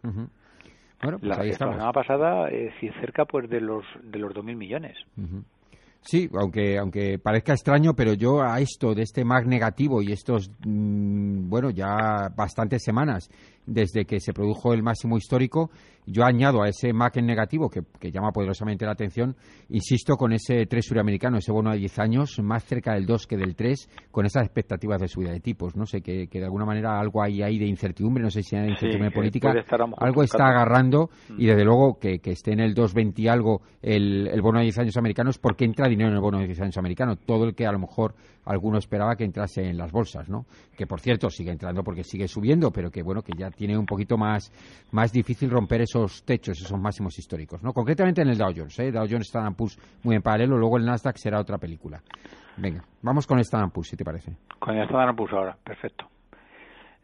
[1.02, 1.76] Bueno, pues La, ahí la estamos.
[1.76, 4.98] semana pasada eh, cerca pues de los de los 2.000 millones.
[6.02, 10.50] Sí, aunque aunque parezca extraño, pero yo a esto de este MAC negativo y estos,
[10.66, 13.30] mm, bueno, ya bastantes semanas
[13.68, 15.70] desde que se produjo el máximo histórico,
[16.08, 19.36] yo añado a ese MAC en negativo que, que llama poderosamente la atención,
[19.70, 23.36] insisto, con ese 3 suramericano, ese bono de 10 años, más cerca del 2 que
[23.38, 25.76] del 3, con esas expectativas de subida de tipos.
[25.76, 28.56] No sé, que, que de alguna manera algo hay ahí de incertidumbre, no sé si
[28.56, 29.54] hay incertidumbre política,
[29.98, 31.48] algo está agarrando y Mm.
[31.48, 34.80] desde luego que, que esté en el 2.20 y algo el, el bono de 10
[34.80, 37.66] años americanos porque entra dinero en el bono de 10 años americano, todo el que
[37.66, 38.16] a lo mejor
[38.48, 40.46] alguno esperaba que entrase en las bolsas, ¿no?
[40.76, 43.86] Que por cierto sigue entrando porque sigue subiendo, pero que bueno, que ya tiene un
[43.86, 44.52] poquito más,
[44.92, 47.74] más difícil romper esos techos, esos máximos históricos, ¿no?
[47.74, 48.92] Concretamente en el Dow Jones, ¿eh?
[48.92, 52.02] Dow Jones Standard Poor's muy en paralelo, luego el Nasdaq será otra película.
[52.58, 54.36] Venga, vamos con el Standard Poor's, si te parece.
[54.60, 56.08] Con el Standard Poor's ahora, perfecto.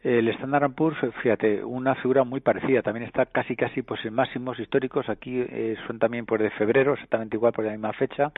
[0.02, 4.58] El Standard Poor's, fíjate, una figura muy parecida, también está casi casi pues en máximos
[4.60, 8.30] históricos, aquí eh, también por de febrero, exactamente igual por la misma fecha.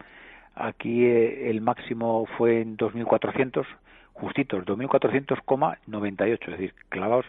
[0.56, 3.66] Aquí eh, el máximo fue en 2400,
[4.14, 7.26] justitos, 2400,98, es decir, clavados.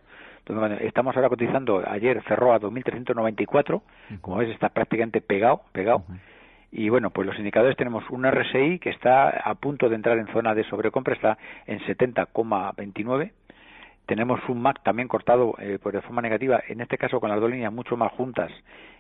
[0.80, 3.84] Estamos ahora cotizando, ayer cerró a 2394,
[4.22, 6.06] como ves está prácticamente pegado, pegado.
[6.72, 10.28] Y bueno, pues los indicadores tenemos un RSI que está a punto de entrar en
[10.28, 13.32] zona de sobrecompra, está en 70,29.
[14.08, 17.42] Tenemos un MAC también cortado eh, por de forma negativa, en este caso con las
[17.42, 18.50] dos líneas mucho más juntas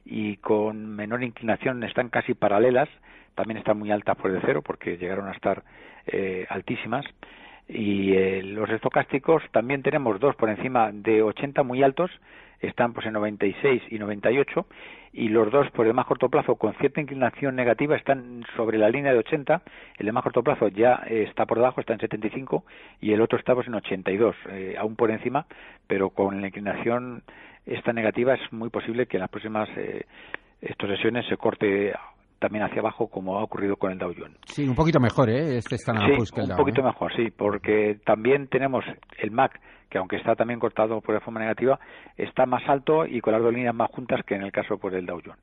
[0.04, 2.90] y con menor inclinación, están casi paralelas,
[3.34, 5.64] también están muy altas por de cero porque llegaron a estar
[6.08, 7.06] eh, altísimas.
[7.70, 12.12] Y eh, los estocásticos también tenemos dos por encima de 80 muy altos,
[12.60, 14.66] están pues en 96 y 98
[15.14, 18.90] y los dos por el más corto plazo con cierta inclinación negativa están sobre la
[18.90, 19.62] línea de 80
[19.98, 22.64] el de más corto plazo ya está por debajo está en 75
[23.02, 25.46] y el otro está pues en 82 eh, aún por encima
[25.88, 27.24] pero con la inclinación
[27.66, 30.06] esta negativa es muy posible que en las próximas eh,
[30.62, 31.94] estas sesiones se corte
[32.40, 34.38] también hacia abajo como ha ocurrido con el Dow Jones.
[34.46, 35.58] Sí, un poquito mejor, ¿eh?
[35.58, 36.86] Este Sí, Poor's que el un Dow, poquito ¿eh?
[36.86, 38.86] mejor, sí, porque también tenemos
[39.18, 41.80] el MAC, que aunque está también cortado por de forma negativa,
[42.18, 44.94] está más alto y con las dos líneas más juntas que en el caso por
[44.94, 45.40] el Dow Jones.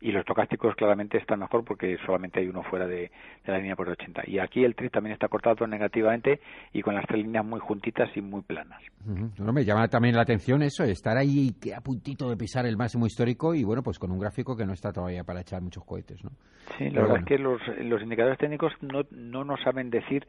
[0.00, 3.10] Y los tocásticos claramente están mejor porque solamente hay uno fuera de,
[3.44, 4.22] de la línea por 80.
[4.26, 6.40] Y aquí el TRIS también está cortado negativamente
[6.72, 8.80] y con las tres líneas muy juntitas y muy planas.
[9.04, 12.76] Bueno, me llama también la atención eso, estar ahí que a puntito de pisar el
[12.76, 15.84] máximo histórico y bueno, pues con un gráfico que no está todavía para echar muchos
[15.84, 16.30] cohetes, ¿no?
[16.78, 17.24] Sí, la verdad bueno.
[17.24, 20.26] es que los, los indicadores técnicos no, no nos saben decir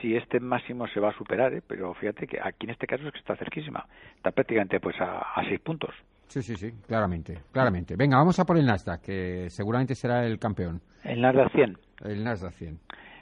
[0.00, 1.62] si este máximo se va a superar, ¿eh?
[1.66, 5.18] pero fíjate que aquí en este caso es que está cerquísima, está prácticamente pues a,
[5.18, 5.94] a seis puntos.
[6.34, 7.94] Sí, sí, sí, claramente, claramente.
[7.94, 10.80] Venga, vamos a por el Nasdaq, que seguramente será el campeón.
[11.04, 12.76] El Nasdaq 100, El Nasdaq 100.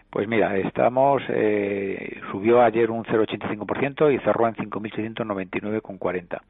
[0.09, 6.41] pues mira, estamos, eh, subió ayer un 0,85% y cerró en 5.699,40.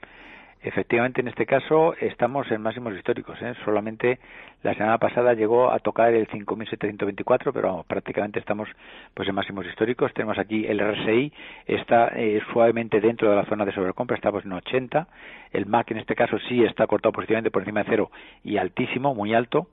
[0.64, 3.36] Efectivamente, en este caso estamos en máximos históricos.
[3.42, 3.52] ¿eh?
[3.64, 4.20] Solamente
[4.62, 8.68] la semana pasada llegó a tocar el 5.724, pero vamos, prácticamente estamos
[9.12, 10.14] pues en máximos históricos.
[10.14, 11.32] Tenemos aquí el RSI,
[11.66, 15.08] está eh, suavemente dentro de la zona de sobrecompra, estamos en 80.
[15.50, 18.10] El MAC en este caso sí está cortado positivamente por encima de cero
[18.44, 19.66] y altísimo, muy alto.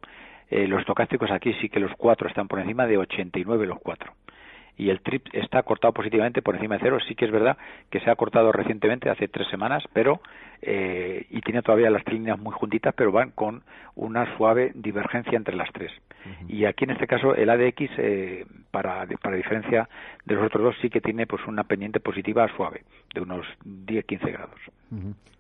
[0.50, 4.14] Eh, los estocásticos aquí sí que los cuatro están por encima de 89 los cuatro
[4.80, 6.98] y el TRIP está cortado positivamente por encima de cero.
[7.06, 7.58] Sí que es verdad
[7.90, 10.22] que se ha cortado recientemente, hace tres semanas, pero
[10.62, 13.62] eh, y tiene todavía las tres líneas muy juntitas, pero van con
[13.96, 15.92] una suave divergencia entre las tres.
[16.48, 19.90] Y aquí en este caso el ADX, eh, para, para diferencia
[20.26, 24.32] de los otros dos, sí que tiene pues una pendiente positiva suave, de unos 10-15
[24.32, 24.60] grados.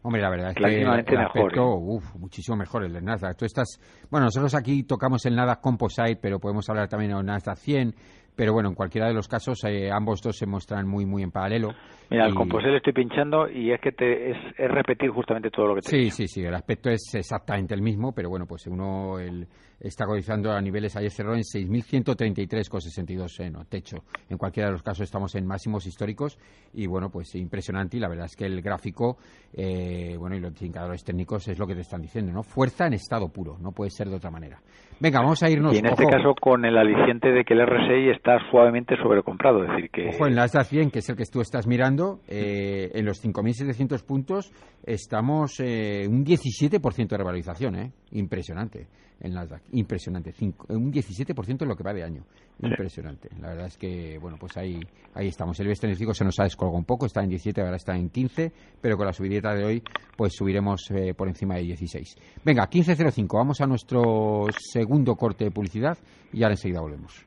[0.02, 1.78] Hombre, la verdad es que el, el mejor, aspecto, ¿eh?
[1.80, 3.38] uf, muchísimo mejor el del Nasdaq.
[3.38, 7.58] Tú estás, bueno, nosotros aquí tocamos el Nasdaq Composite, pero podemos hablar también del Nasdaq
[7.58, 7.94] 100,
[8.40, 11.30] pero bueno, en cualquiera de los casos eh, ambos dos se muestran muy, muy en
[11.32, 11.72] paralelo.
[12.10, 15.50] Mira, Y- al composé le estoy pinchando y es que te, es, es repetir justamente
[15.52, 16.16] todo lo que te he Sí, dicho.
[16.16, 19.46] sí, sí, el aspecto es exactamente el mismo, pero bueno, pues uno el-
[19.82, 23.98] está cotizando a niveles, ayer cerró en 6.133,62 en techo.
[24.30, 26.38] En cualquiera de los casos estamos en máximos históricos
[26.74, 29.18] y bueno, pues impresionante y la verdad es que el gráfico,
[29.54, 32.44] eh, bueno, y los indicadores técnicos es lo que te están diciendo, ¿no?
[32.44, 34.62] Fuerza en estado puro, no puede ser de otra manera.
[35.00, 35.74] Venga, vamos a irnos.
[35.74, 36.12] Y en este ojo.
[36.12, 39.64] caso con el aliciente de que el RSI está suavemente sobrecomprado.
[39.64, 40.10] Es decir, que...
[40.10, 44.06] Ojo, en Nasdaq 100, que es el que tú estás mirando, eh, en los 5.700
[44.06, 44.52] puntos
[44.84, 47.92] estamos eh, un 17% de revalorización, ¿eh?
[48.12, 48.88] Impresionante
[49.22, 50.34] en Nasdaq, impresionante.
[50.70, 52.24] un 17% en lo que va de año.
[52.62, 53.30] Impresionante.
[53.40, 54.80] La verdad es que, bueno, pues ahí,
[55.14, 55.60] ahí estamos.
[55.60, 58.10] El IBEX 35 se nos ha descolgado un poco, está en 17, ahora está en
[58.10, 58.52] 15,
[58.82, 59.84] pero con la subidita de hoy,
[60.18, 62.16] pues subiremos eh, por encima de 16.
[62.44, 65.98] Venga, 15.05, vamos a nuestro segundo corte de publicidad
[66.34, 67.26] y ahora enseguida volvemos.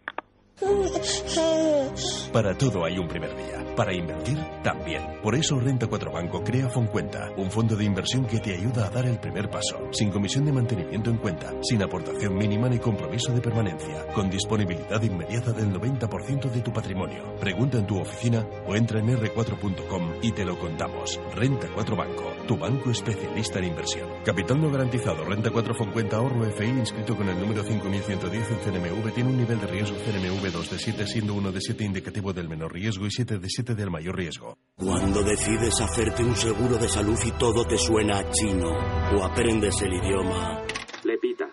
[2.32, 3.61] Para todo hay un primer día.
[3.76, 5.02] Para invertir, también.
[5.22, 8.90] Por eso Renta 4 Banco crea Foncuenta, un fondo de inversión que te ayuda a
[8.90, 13.32] dar el primer paso, sin comisión de mantenimiento en cuenta, sin aportación mínima ni compromiso
[13.32, 17.34] de permanencia, con disponibilidad inmediata del 90% de tu patrimonio.
[17.40, 21.18] Pregunta en tu oficina o entra en r4.com y te lo contamos.
[21.34, 24.08] Renta 4 Banco, tu banco especialista en inversión.
[24.24, 25.24] Capital no garantizado.
[25.24, 29.60] Renta 4 Foncuenta ahorro FI inscrito con el número 5110 en CNMV tiene un nivel
[29.60, 33.10] de riesgo CNMV 2 de 7 siendo 1 de 7 indicativo del menor riesgo y
[33.10, 34.56] 7 de 7 del mayor riesgo.
[34.76, 38.68] Cuando decides hacerte un seguro de salud y todo te suena a chino
[39.16, 40.62] o aprendes el idioma.
[41.04, 41.48] Le pita.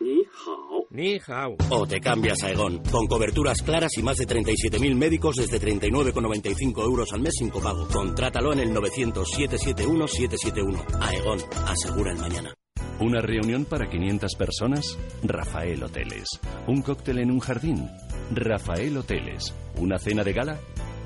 [0.00, 0.86] Ni hao.
[0.90, 1.56] Ni hao.
[1.70, 6.82] O te cambias a Egon, con coberturas claras y más de 37.000 médicos desde 39,95
[6.82, 7.86] euros al mes sin copago.
[7.88, 10.84] Contrátalo en el 900-771-771.
[11.00, 12.52] Aegon, asegura el mañana.
[12.98, 14.98] ¿Una reunión para 500 personas?
[15.22, 16.26] Rafael Hoteles.
[16.66, 17.88] ¿Un cóctel en un jardín?
[18.32, 19.54] Rafael Hoteles.
[19.76, 20.58] ¿Una cena de gala?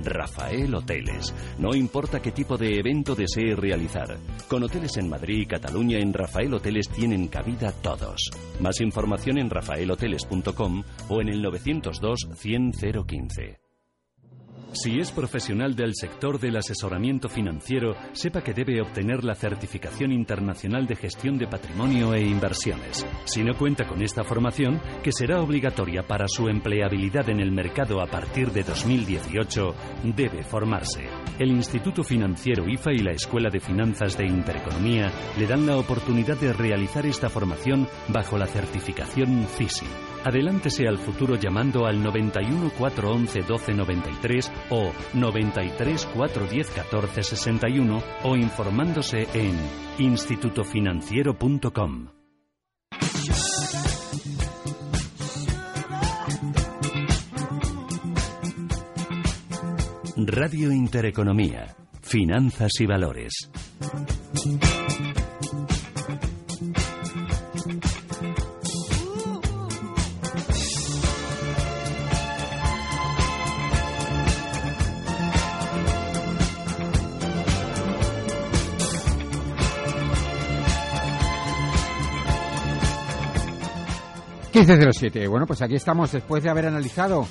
[0.05, 1.35] Rafael Hoteles.
[1.59, 4.17] No importa qué tipo de evento desee realizar.
[4.49, 8.31] Con hoteles en Madrid y Cataluña en Rafael Hoteles tienen cabida todos.
[8.61, 12.73] Más información en rafaelhoteles.com o en el 902 100
[13.07, 13.70] 015.
[14.73, 20.87] Si es profesional del sector del asesoramiento financiero, sepa que debe obtener la certificación internacional
[20.87, 23.05] de gestión de patrimonio e inversiones.
[23.25, 28.01] Si no cuenta con esta formación, que será obligatoria para su empleabilidad en el mercado
[28.01, 29.75] a partir de 2018,
[30.15, 31.09] debe formarse.
[31.39, 36.37] El Instituto Financiero IFA y la Escuela de Finanzas de Intereconomía le dan la oportunidad
[36.37, 40.10] de realizar esta formación bajo la certificación FISI.
[40.25, 49.27] Adelántese al futuro llamando al 91 411 1293 o 93 410 14 61 o informándose
[49.33, 49.57] en
[49.99, 52.09] institutofinanciero.com.
[60.27, 63.51] Radio Intereconomía, Finanzas y Valores.
[84.53, 85.29] 1507.
[85.29, 87.25] Bueno, pues aquí estamos después de haber analizado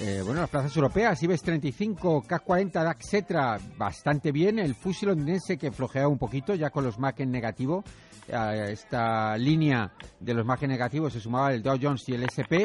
[0.00, 4.58] eh, bueno, las plazas europeas, IBEX 35, CAC 40, DAX, etcétera, bastante bien.
[4.58, 7.84] El fusil londinense que flojea un poquito, ya con los MAC en negativo.
[8.32, 12.22] A esta línea de los MAC en negativos se sumaba el Dow Jones y el
[12.24, 12.64] SP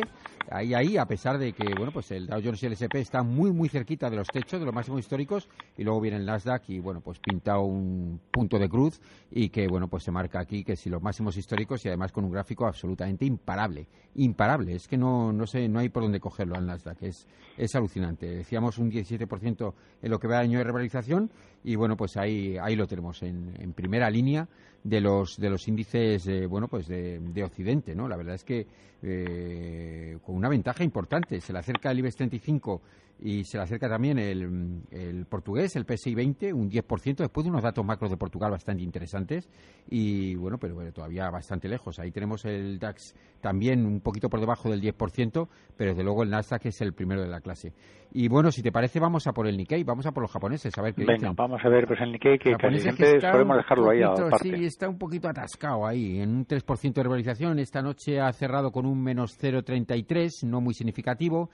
[0.51, 3.27] ahí, ahí, a pesar de que, bueno, pues el Dow Jones y el S&P están
[3.27, 6.69] muy, muy cerquita de los techos, de los máximos históricos, y luego viene el Nasdaq
[6.69, 8.99] y, bueno, pues pinta un punto de cruz
[9.31, 12.25] y que, bueno, pues se marca aquí que si los máximos históricos y además con
[12.25, 16.55] un gráfico absolutamente imparable, imparable, es que no, no sé, no hay por dónde cogerlo
[16.55, 17.27] al Nasdaq, es,
[17.57, 18.27] es alucinante.
[18.27, 21.31] Decíamos un 17% en lo que va de año de revalorización
[21.63, 24.47] y, bueno, pues ahí, ahí lo tenemos en, en primera línea
[24.83, 28.67] de los de los índices bueno pues de, de, Occidente no la verdad es que
[29.03, 31.39] eh, con una ventaja importante.
[31.39, 32.81] Se le acerca el IBEX 35
[33.19, 37.49] y se le acerca también el, el portugués, el PSI 20, un 10%, después de
[37.49, 39.49] unos datos macros de Portugal bastante interesantes
[39.89, 41.99] y bueno, pero bueno, todavía bastante lejos.
[41.99, 46.29] Ahí tenemos el DAX también un poquito por debajo del 10%, pero desde luego el
[46.29, 47.73] Nasdaq es el primero de la clase.
[48.13, 50.75] Y bueno, si te parece, vamos a por el Nikkei, vamos a por los japoneses,
[50.77, 53.89] a ver qué Venga, vamos a ver pues el Nikkei, que casi siempre podemos dejarlo
[53.89, 54.37] ahí aparte.
[54.43, 57.59] Sí, está un poquito atascado ahí, en un 3% de revalorización.
[57.59, 61.49] Esta noche ha cerrado con un menos 0,33, no muy significativo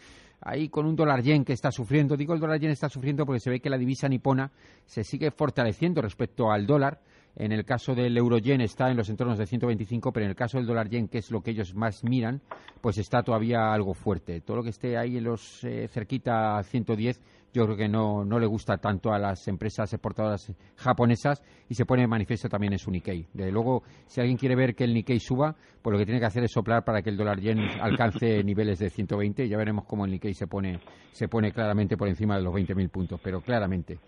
[0.45, 2.17] ahí con un dólar yen que está sufriendo.
[2.17, 4.51] Digo el dólar yen está sufriendo porque se ve que la divisa nipona
[4.85, 6.99] se sigue fortaleciendo respecto al dólar.
[7.35, 10.35] En el caso del euro yen está en los entornos de 125, pero en el
[10.35, 12.41] caso del dólar yen, que es lo que ellos más miran,
[12.79, 14.41] pues está todavía algo fuerte.
[14.41, 17.19] Todo lo que esté ahí en los eh, cerquita 110
[17.53, 21.85] yo creo que no, no le gusta tanto a las empresas exportadoras japonesas y se
[21.85, 23.27] pone de manifiesto también en su Nikkei.
[23.31, 26.25] Desde luego, si alguien quiere ver que el Nikkei suba, pues lo que tiene que
[26.25, 29.85] hacer es soplar para que el dólar yen alcance niveles de 120 y ya veremos
[29.85, 30.79] cómo el Nikkei se pone,
[31.11, 33.99] se pone claramente por encima de los 20.000 puntos, pero claramente.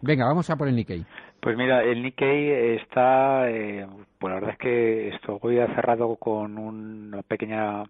[0.00, 1.04] Venga, vamos a por el Nikkei.
[1.40, 3.86] Pues mira, el Nikkei está, eh,
[4.18, 7.84] pues la verdad es que esto hoy ha cerrado con una pequeña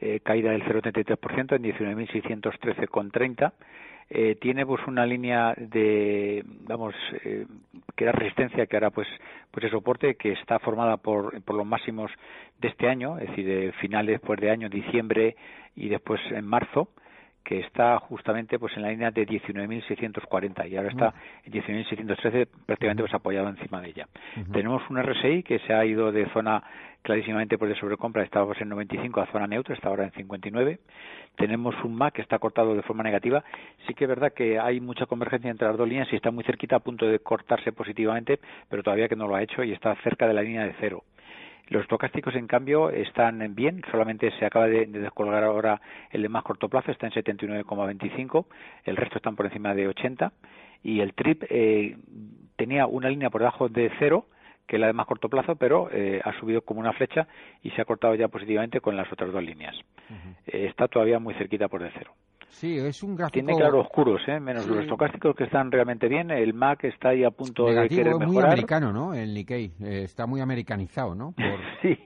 [0.00, 3.52] eh, caída del 0,33% en 19.613,30.
[4.10, 7.46] Eh, tiene pues una línea de vamos eh,
[7.96, 9.08] que era resistencia que ahora pues
[9.50, 12.10] pues es soporte que está formada por, por los máximos
[12.60, 15.36] de este año es decir de finales después de año diciembre
[15.74, 16.90] y después en marzo
[17.44, 21.14] que está justamente pues en la línea de 19.640 y ahora está
[21.44, 24.08] en 19.613 prácticamente pues apoyado encima de ella.
[24.50, 26.62] Tenemos un RSI que se ha ido de zona
[27.04, 30.78] clarísimamente por de sobrecompra, estábamos en 95 a zona neutra, está ahora en 59.
[31.36, 33.44] Tenemos un MAC que está cortado de forma negativa.
[33.86, 36.44] Sí que es verdad que hay mucha convergencia entre las dos líneas y está muy
[36.44, 38.40] cerquita a punto de cortarse positivamente,
[38.70, 41.04] pero todavía que no lo ha hecho y está cerca de la línea de cero.
[41.68, 46.42] Los estocásticos, en cambio, están bien, solamente se acaba de, descolgar ahora el de más
[46.42, 48.46] corto plazo, está en 79,25,
[48.84, 50.32] el resto están por encima de 80,
[50.82, 51.96] y el TRIP eh,
[52.56, 54.26] tenía una línea por debajo de cero,
[54.66, 57.26] que es la de más corto plazo, pero eh, ha subido como una flecha
[57.62, 59.74] y se ha cortado ya positivamente con las otras dos líneas.
[60.46, 62.12] Eh, está todavía muy cerquita por de cero.
[62.54, 63.44] Sí, es un gráfico...
[63.44, 64.38] Tiene claros oscuros, ¿eh?
[64.38, 66.30] menos los estocásticos que están realmente bien.
[66.30, 68.28] El MAC está ahí a punto de querer mejorar.
[68.28, 69.12] muy americano, ¿no?
[69.12, 71.32] El Nikkei eh, está muy americanizado, ¿no?
[71.36, 71.98] Por, sí,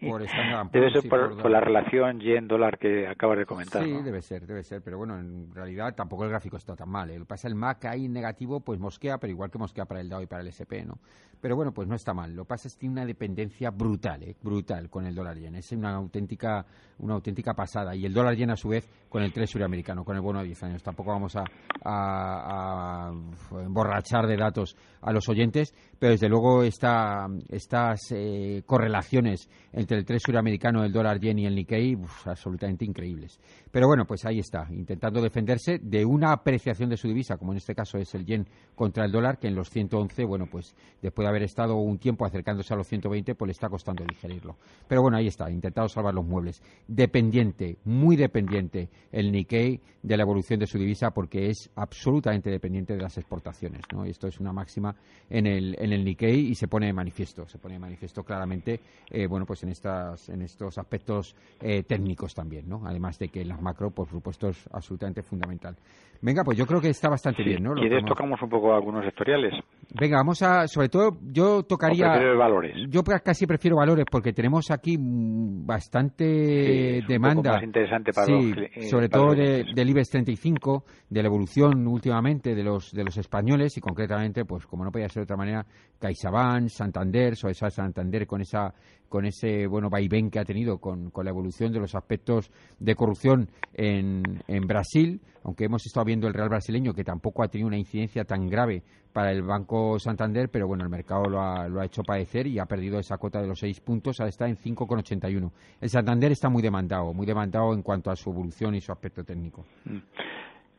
[0.72, 3.84] debe ser por, la relación yen-dólar que acabas de comentar.
[3.84, 4.82] Sí, debe ser, debe ser.
[4.82, 7.10] Pero bueno, en realidad tampoco el gráfico está tan mal.
[7.10, 7.18] ¿eh?
[7.18, 10.08] Lo que pasa el MAC ahí negativo, pues mosquea, pero igual que mosquea para el
[10.08, 10.98] DAO y para el SP, ¿no?
[11.40, 12.34] Pero bueno, pues no está mal.
[12.34, 14.34] Lo que pasa es que tiene una dependencia brutal, ¿eh?
[14.42, 15.54] brutal con el dólar yen.
[15.54, 16.66] Es una auténtica,
[16.98, 17.94] una auténtica pasada.
[17.94, 20.42] Y el dólar yen a su vez con el Treasury americano, con el bono a
[20.42, 20.82] 10 años.
[20.82, 21.44] Tampoco vamos a,
[21.84, 23.10] a,
[23.52, 30.04] emborrachar de datos a los oyentes, pero desde luego esta, estas eh, correlaciones entre el
[30.04, 33.38] Treasury americano, el dólar yen y el Nikkei, absolutamente increíbles.
[33.70, 37.58] Pero bueno, pues ahí está, intentando defenderse de una apreciación de su divisa, como en
[37.58, 41.24] este caso es el yen contra el dólar, que en los 111, bueno, pues después
[41.24, 44.56] de haber estado un tiempo acercándose a los 120, pues le está costando digerirlo.
[44.86, 46.62] Pero bueno, ahí está, intentado salvar los muebles.
[46.86, 52.94] Dependiente, muy dependiente el Nikkei de la evolución de su divisa porque es absolutamente dependiente
[52.94, 53.82] de las exportaciones.
[53.92, 54.06] ¿no?
[54.06, 54.94] Y esto es una máxima
[55.28, 58.80] en el, en el Nikkei y se pone de manifiesto, se pone de manifiesto claramente
[59.10, 62.82] eh, bueno, pues en, estas, en estos aspectos eh, técnicos también, ¿no?
[62.86, 65.76] además de que las macro, por supuesto, es absolutamente fundamental.
[66.20, 67.62] Venga, pues yo creo que está bastante bien.
[67.62, 67.74] ¿no?
[67.74, 69.54] ¿Quieres tocamos un poco algunos sectoriales?
[69.98, 72.08] Venga, vamos a, sobre todo, yo tocaría...
[72.36, 72.74] valores?
[72.90, 77.52] Yo casi prefiero valores porque tenemos aquí bastante demanda.
[77.52, 78.52] más interesante para sí,
[78.88, 83.80] sobre todo del IBEX 35, de la evolución últimamente de los de los españoles y
[83.80, 85.66] concretamente, pues como no podía ser de otra manera,
[85.98, 88.74] CaixaBank, Santander, Soesa Santander con esa
[89.08, 92.94] con ese bueno vaivén que ha tenido con, con la evolución de los aspectos de
[92.94, 97.68] corrupción en, en Brasil, aunque hemos estado viendo el Real brasileño que tampoco ha tenido
[97.68, 98.82] una incidencia tan grave
[99.12, 102.58] para el Banco Santander, pero bueno, el mercado lo ha, lo ha hecho padecer y
[102.58, 105.50] ha perdido esa cota de los seis puntos, ahora está en 5,81.
[105.80, 109.22] El Santander está muy demandado, muy demandado en cuanto a su evolución y su aspecto
[109.22, 109.64] técnico.
[109.84, 109.98] Mm.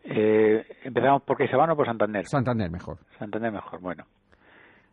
[0.04, 2.26] Eh, empezamos por CaixaBank o por Santander.
[2.26, 2.98] Santander mejor.
[3.18, 4.06] Santander mejor, bueno.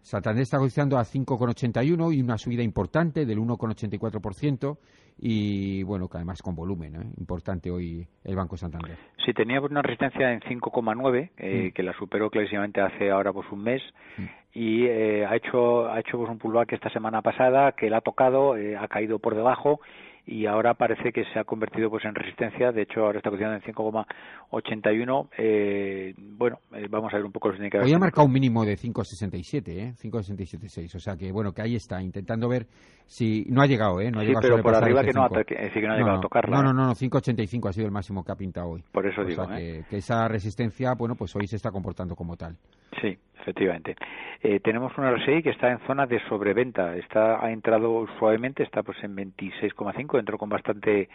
[0.07, 4.79] Santander está cotizando a 5,81 y una subida importante del 1,84%
[5.19, 7.07] y bueno, que además con volumen, ¿eh?
[7.19, 8.97] importante hoy el Banco Santander.
[9.25, 11.73] Sí, tenía una resistencia en 5,9 eh, mm.
[11.73, 13.83] que la superó clarísimamente hace ahora pues un mes
[14.17, 14.25] mm.
[14.53, 18.03] y eh, ha hecho ha hecho pues un pullback esta semana pasada que la ha
[18.03, 19.81] tocado, ha caído por debajo
[20.27, 22.73] y ahora parece que se ha convertido pues en resistencia.
[22.73, 27.49] De hecho ahora está cotizando en 5,81 eh, bueno eh, vamos a ver un poco
[27.49, 31.53] los indicadores hoy ha marcado un mínimo de 5,67 eh 5,67,6 o sea que bueno
[31.53, 32.67] que ahí está intentando ver
[33.07, 35.29] si no ha llegado eh no ha sí, llegado pero por arriba que no, ha,
[35.45, 38.25] que no ha llegado a tocarla no no no, no 5,85 ha sido el máximo
[38.25, 38.85] que ha pintado hoy.
[38.93, 39.83] Por eso o digo sea, ¿eh?
[39.85, 42.57] que, que esa resistencia bueno pues hoy se está comportando como tal.
[43.01, 43.95] Sí efectivamente.
[44.43, 48.83] Eh, tenemos una RSI que está en zona de sobreventa, está ha entrado suavemente, está
[48.83, 51.09] pues en 26,5, entró con bastante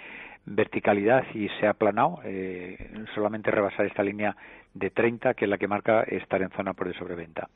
[0.46, 4.36] verticalidad y se ha aplanado, eh, solamente rebasar esta línea
[4.74, 7.50] de 30, que es la que marca estar en zona por de sobreventa.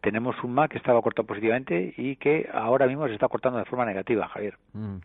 [0.00, 3.64] Tenemos un MAC que estaba cortado positivamente y que ahora mismo se está cortando de
[3.64, 4.54] forma negativa, Javier.
[4.72, 4.96] Mm.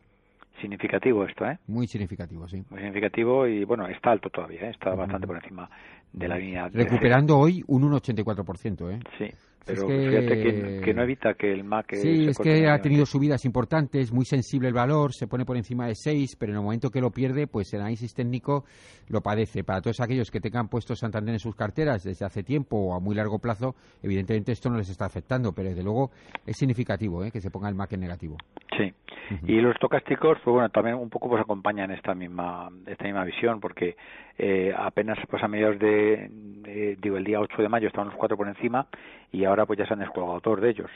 [0.61, 1.59] Significativo esto, ¿eh?
[1.67, 2.63] Muy significativo, sí.
[2.71, 4.71] Muy significativo y, bueno, está alto todavía, ¿eh?
[4.71, 5.69] está bastante por encima
[6.11, 6.67] de la línea.
[6.69, 8.99] Recuperando hoy un 1,84%, ¿eh?
[9.19, 9.29] Sí,
[9.67, 11.95] pero fíjate que, no evita que el MAC...
[11.95, 15.87] Sí, es que ha tenido subidas importantes, muy sensible el valor, se pone por encima
[15.87, 18.63] de 6, pero en el momento que lo pierde, pues el análisis técnico
[19.09, 19.63] lo padece.
[19.63, 22.99] Para todos aquellos que tengan puesto Santander en sus carteras desde hace tiempo o a
[22.99, 26.11] muy largo plazo, evidentemente esto no les está afectando, pero desde luego
[26.45, 27.31] es significativo ¿eh?
[27.31, 28.37] que se ponga el MAC en negativo.
[28.77, 28.93] Sí,
[29.43, 33.59] y los estocásticos, pues bueno, también un poco pues acompañan esta misma, esta misma visión,
[33.59, 33.95] porque
[34.37, 38.37] eh, apenas pues a mediados de, digo, el día 8 de mayo estaban los cuatro
[38.37, 38.87] por encima
[39.31, 40.91] y ahora pues ya se han descolgado dos de ellos.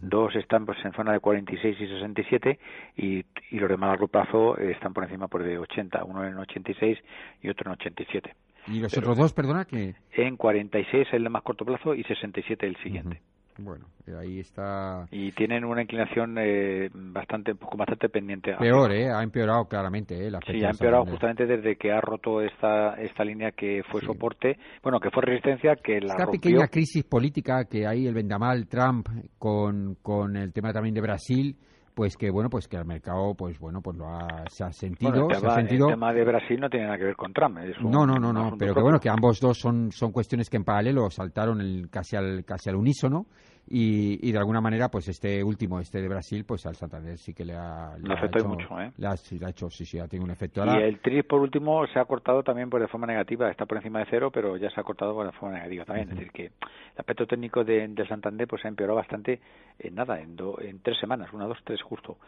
[0.00, 2.58] Dos están pues en zona de 46 y 67
[2.96, 6.38] y, y los de más largo plazo están por encima por de 80, uno en
[6.38, 6.98] 86
[7.42, 8.34] y otro en 87.
[8.68, 12.66] ¿Y los otros dos, perdona, que En 46 el de más corto plazo y 67
[12.66, 13.20] el siguiente.
[13.58, 15.06] Bueno, eh, ahí está...
[15.12, 18.52] Y tienen una inclinación eh, bastante, con bastante pendiente.
[18.58, 19.10] Peor, ¿eh?
[19.10, 20.30] Ha empeorado claramente, ¿eh?
[20.30, 24.58] La Sí, ha empeorado justamente desde que ha roto esta esta línea que fue soporte,
[24.82, 26.40] bueno, que fue resistencia, que la Esta rompió.
[26.40, 29.06] pequeña crisis política que hay el vendamal Trump
[29.38, 31.56] con, con el tema también de Brasil,
[31.94, 35.10] pues que bueno, pues que el mercado, pues bueno, pues lo ha, se ha sentido,
[35.12, 35.88] Bueno, el se ha tema, sentido.
[35.88, 37.58] el tema de Brasil no tiene nada que ver con Trump.
[37.58, 38.82] Es un- No, no, no, no, pero que propio.
[38.82, 42.68] bueno, que ambos dos son, son cuestiones que en paralelo saltaron el, casi, al, casi
[42.68, 43.26] al unísono
[43.66, 47.32] y, y de alguna manera, pues este último, este de Brasil, pues al Santander sí
[47.34, 47.96] que le ha...
[47.98, 48.92] Le ha hecho- mucho, ¿eh?
[48.96, 50.64] Le ha, sí, le ha hecho, sí, sí, ha tenido un efecto.
[50.64, 53.50] Y Ahora, el TRIS, por último, se ha cortado también pues, de forma negativa.
[53.50, 56.08] Está por encima de cero, pero ya se ha cortado de forma negativa también.
[56.10, 56.52] Es decir, que el
[56.98, 59.40] aspecto técnico de, de Santander pues, se ha empeorado bastante
[59.78, 62.18] en nada, en, do- en tres semanas, una, dos, tres justo.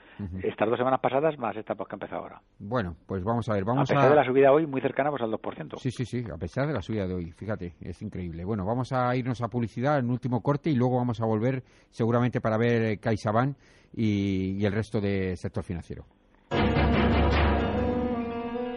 [0.43, 2.41] Estas dos semanas pasadas más esta pues, que ha empezado ahora.
[2.59, 4.11] Bueno, pues vamos a ver, vamos a pesar a...
[4.11, 5.79] de la subida hoy, muy cercana pues, al 2%.
[5.79, 8.45] Sí, sí, sí, a pesar de la subida de hoy, fíjate, es increíble.
[8.45, 12.41] Bueno, vamos a irnos a publicidad en último corte y luego vamos a volver seguramente
[12.41, 13.57] para ver eh, CaixaBank
[13.95, 16.05] y, el resto del sector financiero.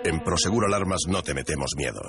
[0.03, 2.01] En Prosegur Alarmas no te metemos miedo.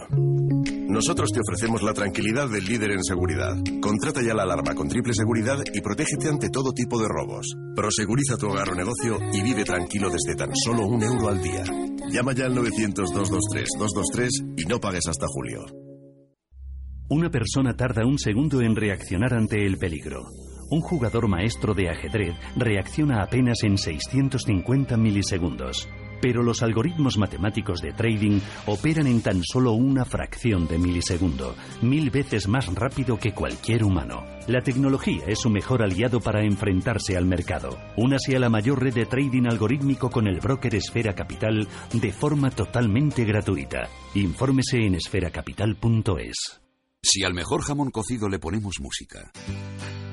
[0.90, 3.56] Nosotros te ofrecemos la tranquilidad del líder en seguridad.
[3.80, 7.46] Contrata ya la alarma con triple seguridad y protégete ante todo tipo de robos.
[7.76, 11.62] Proseguriza tu hogar o negocio y vive tranquilo desde tan solo un euro al día.
[12.10, 15.89] Llama ya al 900-223-223 y no pagues hasta julio.
[17.12, 20.28] Una persona tarda un segundo en reaccionar ante el peligro.
[20.70, 25.88] Un jugador maestro de ajedrez reacciona apenas en 650 milisegundos.
[26.22, 32.10] Pero los algoritmos matemáticos de trading operan en tan solo una fracción de milisegundo, mil
[32.10, 34.22] veces más rápido que cualquier humano.
[34.46, 37.76] La tecnología es su mejor aliado para enfrentarse al mercado.
[37.96, 42.52] Únase a la mayor red de trading algorítmico con el broker Esfera Capital de forma
[42.52, 43.88] totalmente gratuita.
[44.14, 46.59] Infórmese en esferacapital.es.
[47.02, 49.32] Si al mejor jamón cocido le ponemos música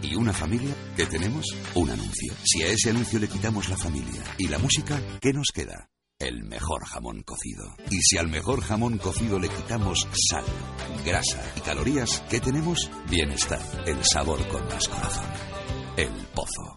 [0.01, 1.45] y una familia, ¿qué tenemos?
[1.75, 2.33] Un anuncio.
[2.45, 5.89] Si a ese anuncio le quitamos la familia y la música, ¿qué nos queda?
[6.17, 7.75] El mejor jamón cocido.
[7.91, 10.45] Y si al mejor jamón cocido le quitamos sal,
[11.05, 12.89] grasa y calorías, ¿qué tenemos?
[13.09, 13.61] Bienestar.
[13.85, 15.25] El sabor con más corazón.
[15.97, 16.76] El pozo.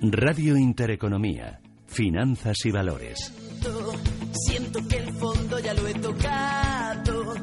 [0.00, 1.60] Radio Intereconomía.
[1.88, 3.34] Finanzas y valores.
[4.32, 7.34] Siento que el fondo ya lo he tocado,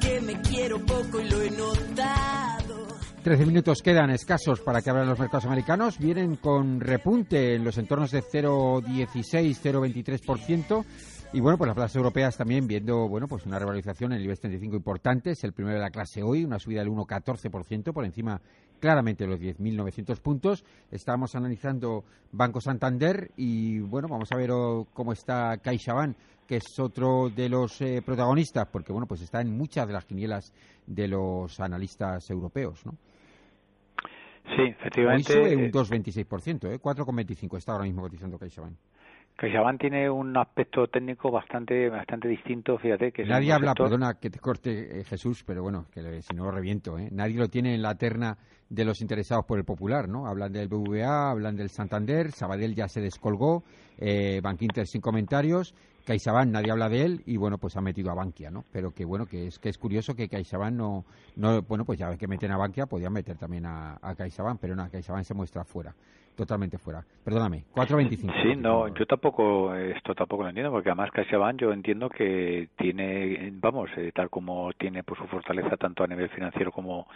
[0.00, 2.88] que me quiero poco y lo he notado.
[3.22, 5.98] Trece minutos quedan escasos para que abran los mercados americanos.
[5.98, 10.84] Vienen con repunte en los entornos de 0,16, 0,23%.
[11.32, 14.40] Y bueno, pues las plazas europeas también viendo, bueno, pues una revalorización en el IBEX
[14.40, 15.30] 35 importante.
[15.30, 18.40] Es el primero de la clase hoy, una subida del 1,14%, por encima
[18.80, 20.64] claramente de los 10.900 puntos.
[20.90, 22.02] Estamos analizando
[22.32, 26.16] Banco Santander y bueno, vamos a ver oh, cómo está CaixaBank,
[26.48, 30.06] que es otro de los eh, protagonistas, porque bueno, pues está en muchas de las
[30.06, 30.52] quinielas
[30.84, 32.96] de los analistas europeos, ¿no?
[34.56, 35.32] Sí, Hoy efectivamente.
[35.32, 36.80] sube un eh, 2,26%, ¿eh?
[36.80, 38.74] 4,25 está ahora mismo cotizando CaixaBank.
[39.40, 44.28] CaixaBank tiene un aspecto técnico bastante bastante distinto, fíjate que Nadie habla, sector- perdona que
[44.28, 47.08] te corte eh, Jesús, pero bueno, que le- si no lo reviento, ¿eh?
[47.10, 48.36] Nadie lo tiene en la terna
[48.68, 50.26] de los interesados por el Popular, ¿no?
[50.26, 53.64] Hablan del BVA, hablan del Santander, Sabadell ya se descolgó,
[53.96, 55.74] eh, Bankinter sin comentarios,
[56.04, 58.64] CaixaBank nadie habla de él y bueno, pues ha metido a Bankia, ¿no?
[58.72, 61.04] Pero que bueno, que es que es curioso que CaixaBank no,
[61.36, 64.76] no bueno, pues ya que meten a Bankia, podían meter también a, a CaixaBank, pero
[64.76, 65.94] no, CaixaBank se muestra fuera,
[66.40, 67.04] totalmente fuera.
[67.22, 68.32] Perdóname, 4.25.
[68.42, 73.50] Sí, no, yo tampoco, esto tampoco lo entiendo, porque además CaixaBank yo entiendo que tiene,
[73.54, 77.06] vamos, eh, tal como tiene pues su fortaleza tanto a nivel financiero como,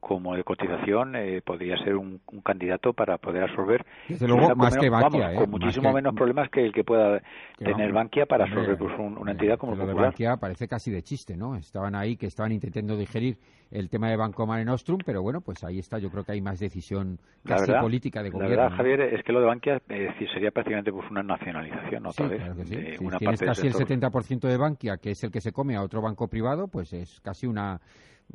[0.00, 4.76] como de cotización, eh, podría ser un, un candidato para poder absorber Desde luego, más
[4.76, 5.36] que Bankia, vamos, ¿eh?
[5.36, 7.20] con muchísimo que- menos problemas que el que pueda
[7.56, 10.10] Que tener vamos, Bankia para absorber pues, un- una entidad como que lo de Popular.
[10.10, 11.54] Bankia parece casi de chiste, ¿no?
[11.54, 13.36] Estaban ahí que estaban intentando digerir
[13.70, 15.98] el tema de Banco Mare Nostrum, pero bueno, pues ahí está.
[15.98, 18.71] Yo creo que hay más decisión casi verdad, política de gobierno.
[18.76, 22.30] Javier, es que lo de Bankia eh, sí, sería prácticamente pues una nacionalización, otra Sí,
[22.30, 22.38] vez.
[22.40, 22.76] claro que sí.
[22.76, 24.12] de Si una tienes parte casi el sector.
[24.12, 27.20] 70% de Bankia, que es el que se come a otro banco privado, pues es
[27.20, 27.80] casi una...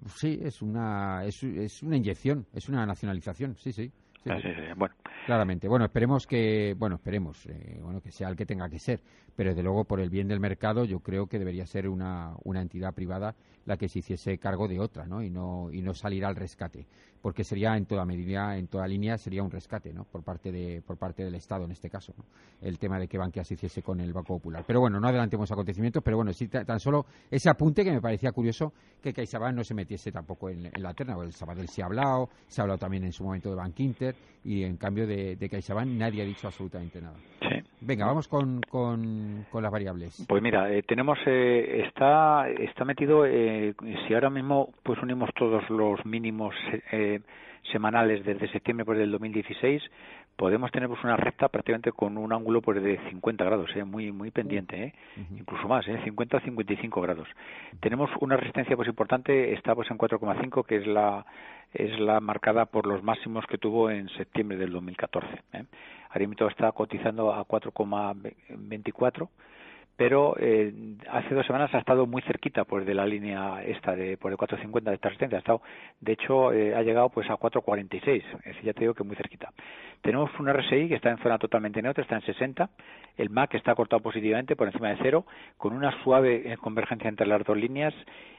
[0.07, 3.91] Sí, es una, es, es una inyección, es una nacionalización, sí, sí.
[4.75, 4.93] bueno.
[5.25, 5.67] Claramente.
[5.67, 9.01] Bueno, esperemos que, bueno, esperemos, eh, bueno, que sea el que tenga que ser.
[9.35, 12.61] Pero desde luego, por el bien del mercado, yo creo que debería ser una, una
[12.61, 13.35] entidad privada
[13.67, 15.21] la que se hiciese cargo de otra, ¿no?
[15.21, 16.87] Y no, y no salir al rescate.
[17.21, 20.05] Porque sería en toda medida, en toda línea, sería un rescate, ¿no?
[20.05, 22.13] Por parte de, por parte del Estado en este caso,
[22.61, 24.63] El tema de que Bankia se hiciese con el Banco Popular.
[24.65, 28.31] Pero bueno, no adelantemos acontecimientos, pero bueno, sí tan solo ese apunte que me parecía
[28.31, 31.17] curioso que CaixaBank no se metiese tampoco en, la terna.
[31.21, 34.15] El Sabadell se ha hablado, se ha hablado también en su momento de Bank Inter
[34.45, 37.17] y en cambio de, de CaixaBank nadie ha dicho absolutamente nada.
[37.79, 40.25] Venga, vamos con, con, las variables.
[40.27, 43.75] Pues mira, eh, tenemos, eh, está, está metido, eh,
[44.07, 46.55] si ahora mismo pues unimos todos los mínimos
[47.71, 49.83] semanales desde septiembre por el 2016,
[50.37, 53.83] podemos tener pues, una recta prácticamente con un ángulo pues, de 50 grados, ¿eh?
[53.83, 54.93] muy muy pendiente, ¿eh?
[55.37, 55.99] incluso más, ¿eh?
[56.03, 57.27] 50 a 55 grados.
[57.81, 61.25] Tenemos una resistencia pues importante, está pues en 4,5, que es la
[61.73, 65.27] es la marcada por los máximos que tuvo en septiembre del 2014.
[65.53, 65.65] ¿eh?
[66.11, 69.27] Arimito está cotizando a 4,24
[69.97, 70.71] pero eh,
[71.09, 74.37] hace dos semanas ha estado muy cerquita pues de la línea esta de por el
[74.37, 75.37] 450 de esta resistencia.
[75.37, 75.61] Ha estado
[75.99, 79.15] de hecho eh, ha llegado pues a 446 es decir ya te digo que muy
[79.15, 79.51] cerquita.
[80.01, 82.69] Tenemos un RSI que está en zona totalmente neutra está en 60
[83.17, 85.25] el MAC está cortado positivamente por encima de cero
[85.57, 87.93] con una suave eh, convergencia entre las dos líneas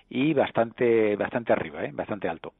[0.08, 1.90] y bastante bastante arriba ¿eh?
[1.92, 2.54] bastante alto.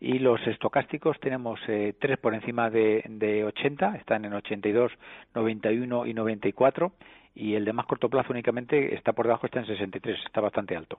[0.00, 4.92] Y los estocásticos tenemos eh, tres por encima de, de 80, están en 82,
[5.34, 6.92] 91 y 94
[7.34, 10.76] y el de más corto plazo únicamente está por debajo, está en 63, está bastante
[10.76, 10.98] alto.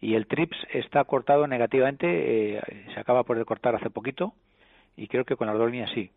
[0.00, 2.62] Y el TRIPS está cortado negativamente, eh,
[2.92, 4.34] se acaba por cortar hace poquito
[4.96, 6.10] y creo que con las dos líneas sí.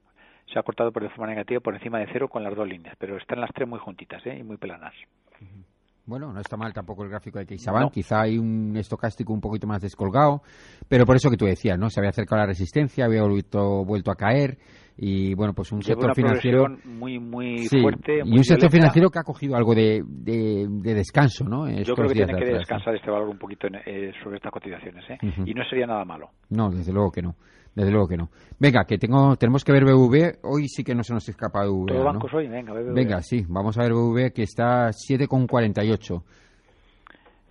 [0.47, 2.95] Se ha cortado por de forma negativa por encima de cero con las dos líneas,
[2.97, 4.37] pero están las tres muy juntitas ¿eh?
[4.37, 4.93] y muy planas.
[6.05, 7.91] Bueno, no está mal tampoco el gráfico de CaixaBank.
[7.91, 10.41] Quizá hay un estocástico un poquito más descolgado,
[10.89, 11.89] pero por eso que tú decías, ¿no?
[11.89, 14.57] Se había acercado a la resistencia, había vuelto, vuelto a caer
[14.97, 19.23] y bueno, pues un sector financiero muy muy fuerte y un sector financiero que ha
[19.23, 21.69] cogido algo de, de, descanso, ¿no?
[21.69, 25.17] Yo creo que tiene que descansar este valor un poquito eh, sobre estas cotizaciones, ¿eh?
[25.45, 26.29] Y no sería nada malo.
[26.49, 27.35] No, desde luego que no.
[27.75, 28.29] Desde luego que no.
[28.59, 30.39] Venga, que tengo, tenemos que ver BV.
[30.43, 31.87] Hoy sí que no se nos escapa BV.
[31.87, 32.93] Todo bancos hoy, venga, BBV.
[32.93, 36.21] Venga, sí, vamos a ver BV que está 7,48.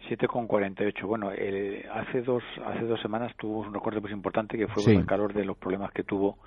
[0.08, 1.06] 7,48.
[1.06, 5.32] Bueno, hace dos hace dos semanas tuvo un recorte pues importante que fue el calor
[5.32, 6.38] de los problemas que tuvo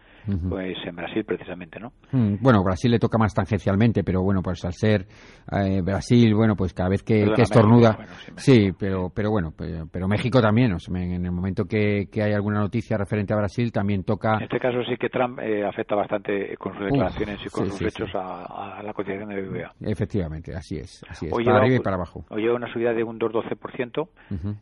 [0.49, 1.91] pues en Brasil precisamente, ¿no?
[2.11, 5.05] Mm, bueno, Brasil le toca más tangencialmente, pero bueno, pues al ser
[5.51, 7.97] eh, Brasil, bueno, pues cada vez que, estornuda,
[8.35, 9.53] sí, pero pero bueno,
[9.91, 13.71] pero, México también, o sea, en el momento que, hay alguna noticia referente a Brasil
[13.71, 14.35] también toca.
[14.37, 17.81] En este caso sí que Trump eh, afecta bastante con sus declaraciones y con sus
[17.81, 19.73] hechos a, la cotización de BBVA.
[19.81, 22.25] Efectivamente, así es, así es, para arriba y para abajo.
[22.29, 24.07] Hoy una subida de un 2,12%,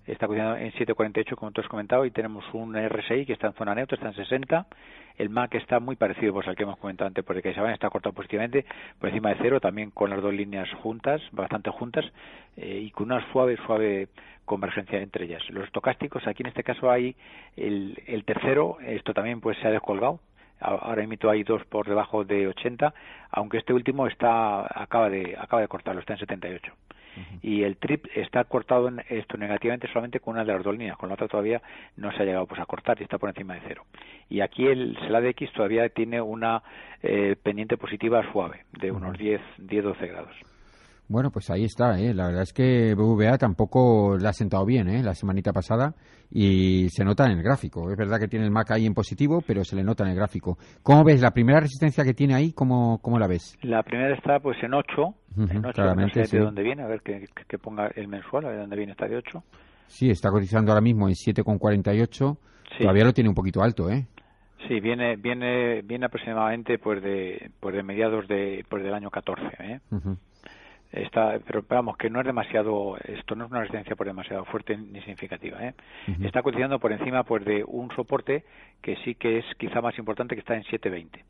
[0.05, 3.53] está cotizando en 7,48 como tú has comentado y tenemos un RSI que está en
[3.53, 4.67] zona neutra, está en 60
[5.17, 8.13] el MAC está muy parecido pues, al que hemos comentado antes, porque CaixaBank está cortado
[8.13, 8.65] positivamente
[8.99, 12.05] por encima de cero, también con las dos líneas juntas, bastante juntas,
[12.57, 14.07] eh, y con una suave, suave
[14.45, 15.43] convergencia entre ellas.
[15.49, 17.15] Los estocásticos, aquí en este caso hay
[17.55, 20.19] el, el tercero, esto también pues se ha descolgado,
[20.59, 22.93] ahora mismo hay dos por debajo de 80,
[23.31, 26.73] aunque este último está acaba de acaba de cortarlo, está en 78
[27.41, 30.97] y el trip está cortado en esto negativamente solamente con una de las dos líneas,
[30.97, 31.61] con la otra todavía
[31.97, 33.85] no se ha llegado pues a cortar y está por encima de cero.
[34.29, 36.63] Y aquí el X todavía tiene una
[37.01, 40.52] eh, pendiente positiva suave de unos 10, 10 12 grados.
[41.07, 41.99] Bueno, pues ahí está.
[41.99, 42.13] ¿eh?
[42.13, 45.03] La verdad es que BVA tampoco le ha sentado bien ¿eh?
[45.03, 45.93] la semanita pasada
[46.31, 47.91] y se nota en el gráfico.
[47.91, 50.15] Es verdad que tiene el MAC ahí en positivo, pero se le nota en el
[50.15, 50.57] gráfico.
[50.81, 52.53] ¿Cómo ves la primera resistencia que tiene ahí?
[52.53, 53.57] ¿Cómo, cómo la ves?
[53.61, 54.91] La primera está pues en 8.
[55.37, 58.45] en 8 claramente, no sé de dónde viene, a ver que, que, ponga el mensual,
[58.45, 59.43] a ver de dónde viene, está de 8.
[59.87, 62.37] Sí, está cotizando ahora mismo en 7,48.
[62.79, 64.07] Todavía lo tiene un poquito alto, ¿eh?
[64.67, 69.45] Sí, viene viene viene aproximadamente pues de pues de mediados de pues del año 14,
[69.59, 69.79] ¿eh?
[70.93, 74.77] Está pero vamos que no es demasiado esto no es una resistencia por demasiado fuerte
[74.77, 75.73] ni significativa ¿eh?
[76.21, 78.45] está cotizando por encima pues de un soporte
[78.81, 81.25] que sí que es quizá más importante que está en 720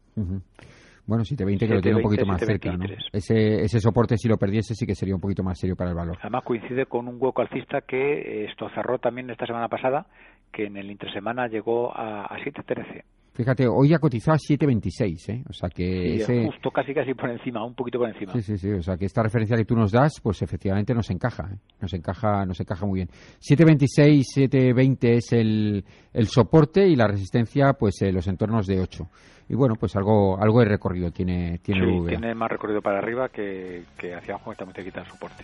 [1.06, 2.86] Bueno, 720 que lo tiene un poquito más cerca, ¿no?
[3.12, 5.98] Ese, ese soporte, si lo perdiese, sí que sería un poquito más serio para el
[5.98, 6.18] valor.
[6.22, 10.06] Además, coincide con un hueco alcista que eh, esto cerró también esta semana pasada,
[10.54, 13.04] que en el intersemana llegó a, a 713.
[13.34, 15.44] Fíjate, hoy ha cotizado a 7.26, ¿eh?
[15.50, 16.46] O sea que ese...
[16.46, 18.32] justo casi casi por encima, un poquito por encima.
[18.34, 18.72] Sí, sí, sí.
[18.72, 21.58] O sea que esta referencia que tú nos das, pues efectivamente nos encaja, ¿eh?
[21.82, 23.10] nos encaja, nos encaja muy bien.
[23.42, 29.10] 7.26, 7.20 es el, el soporte y la resistencia, pues eh, los entornos de 8.
[29.50, 33.28] Y bueno, pues algo algo de recorrido tiene tiene sí, tiene más recorrido para arriba
[33.30, 35.44] que, que hacia abajo, que también te quita el soporte.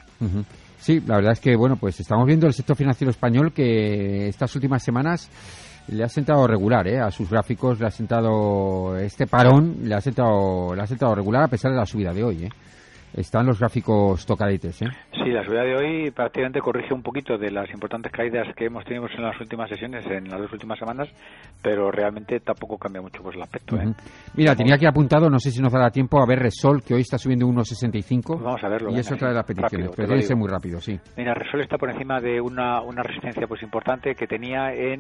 [0.78, 4.56] Sí, la verdad es que bueno, pues estamos viendo el sector financiero español que estas
[4.56, 5.30] últimas semanas
[5.92, 7.00] le ha sentado regular, ¿eh?
[7.00, 11.44] A sus gráficos le ha sentado este parón, le ha sentado, le ha sentado regular
[11.44, 12.50] a pesar de la subida de hoy, ¿eh?
[13.12, 14.88] Están los gráficos tocaditos, ¿eh?
[15.14, 18.86] Sí, la subida de hoy prácticamente corrige un poquito de las importantes caídas que hemos
[18.86, 21.10] tenido en las últimas sesiones, en las dos últimas semanas,
[21.62, 23.76] pero realmente tampoco cambia mucho pues el aspecto.
[23.78, 23.92] ¿eh?
[24.36, 27.02] Mira, tenía aquí apuntado, no sé si nos dará tiempo, a ver Resol, que hoy
[27.02, 28.24] está subiendo 1,65.
[28.26, 28.92] Pues vamos a verlo.
[28.92, 31.00] Y es otra de las peticiones, pero debe ser muy rápido, sí.
[31.18, 35.00] Mira, Resol está por encima de una, una resistencia pues importante que tenía en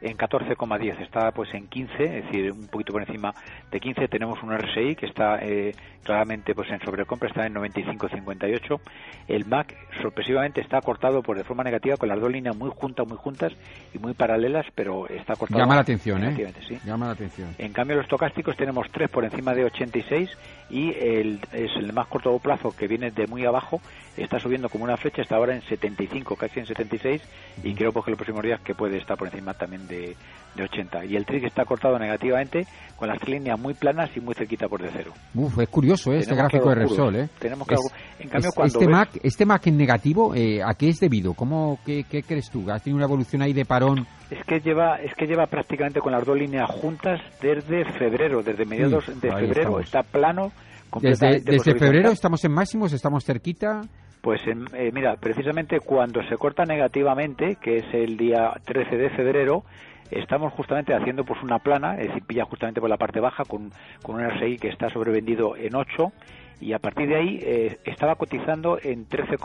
[0.00, 3.34] en 14,10, está pues en 15, es decir, un poquito por encima
[3.70, 4.08] de 15.
[4.08, 8.80] Tenemos un RSI que está eh, claramente pues en sobrecompra, está en 95,58.
[9.28, 13.06] El MAC sorpresivamente está cortado por de forma negativa con las dos líneas muy juntas,
[13.06, 13.52] muy juntas
[13.92, 15.60] y muy paralelas, pero está cortado.
[15.60, 16.52] Llama la atención, ¿eh?
[16.84, 17.54] Llama la atención.
[17.58, 20.30] En cambio, los tocásticos tenemos tres por encima de 86
[20.70, 23.80] y el, es el más corto plazo que viene de muy abajo
[24.22, 27.22] está subiendo como una flecha, está ahora en 75, casi en 76
[27.62, 30.16] y creo pues, que los próximos días que puede estar por encima también de,
[30.54, 31.04] de 80.
[31.06, 32.66] Y el trick está cortado negativamente
[32.96, 35.12] con las líneas muy planas y muy cerquita por de cero.
[35.34, 36.18] Uf, es curioso ¿eh?
[36.18, 37.16] este gráfico de Repsol.
[37.16, 37.28] ¿eh?
[37.38, 37.76] Tenemos que
[38.18, 41.34] en cambio, cuando este, Mac, este Mac en negativo, eh, ¿a qué es debido?
[41.34, 42.68] ¿Cómo, qué, qué, crees tú?
[42.70, 44.06] ¿Has tenido una evolución ahí de parón?
[44.30, 48.64] Es que lleva es que lleva prácticamente con las dos líneas juntas desde febrero, desde
[48.64, 50.52] mediados de febrero, está plano.
[51.00, 53.82] Desde, desde febrero estamos en máximos, estamos cerquita.
[54.20, 59.64] Pues eh, mira, precisamente cuando se corta negativamente, que es el día 13 de febrero,
[60.10, 63.70] estamos justamente haciendo pues una plana, es decir, pilla justamente por la parte baja con,
[64.02, 66.12] con un RSI que está sobrevendido en 8
[66.60, 69.36] y a partir de ahí eh, estaba cotizando en 13,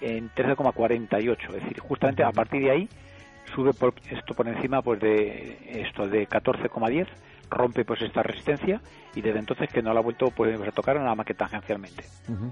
[0.00, 2.88] en 13,48, es decir, justamente a partir de ahí
[3.54, 7.06] sube por, esto por encima pues de esto de 14,10
[7.52, 8.80] rompe pues esta resistencia
[9.14, 12.04] y desde entonces que no la ha vuelto pues, a tocar nada más que tangencialmente.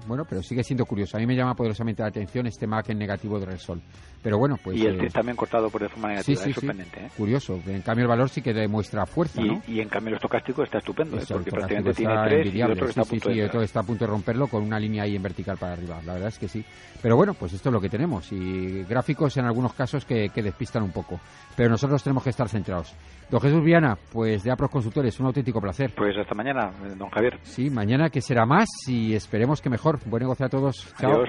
[0.07, 1.17] Bueno, pero sigue siendo curioso.
[1.17, 3.81] A mí me llama poderosamente la atención este MAC en negativo de Resol.
[4.21, 4.77] Pero bueno, pues...
[4.77, 5.09] Y el eh...
[5.09, 7.05] también cortado por de forma negativa, es sorprendente.
[7.05, 7.09] ¿eh?
[7.17, 7.59] Curioso.
[7.65, 9.61] En cambio el valor sí que demuestra fuerza, y, ¿no?
[9.67, 11.23] Y en cambio el estocástico está estupendo, ¿eh?
[11.27, 14.11] porque prácticamente tiene tres y otro está, a punto de otro está a punto de
[14.11, 15.99] romperlo con una línea ahí en vertical para arriba.
[16.05, 16.63] La verdad es que sí.
[17.01, 18.31] Pero bueno, pues esto es lo que tenemos.
[18.31, 21.19] Y gráficos en algunos casos que, que despistan un poco.
[21.55, 22.93] Pero nosotros tenemos que estar centrados.
[23.29, 25.93] Don Jesús Viana, pues de APROS Consultores, un auténtico placer.
[25.95, 27.39] Pues hasta mañana, don Javier.
[27.43, 29.99] Sí, mañana que será más y esperemos que mejor.
[30.05, 30.93] Buen negocio a todos.
[30.99, 31.23] Chao.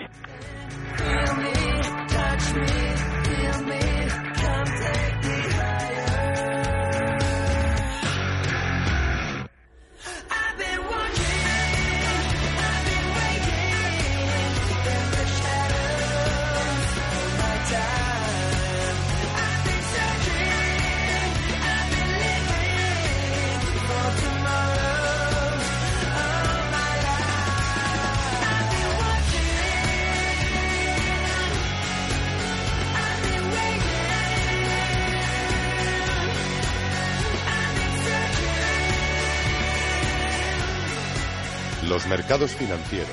[42.33, 43.11] Mercados financieros,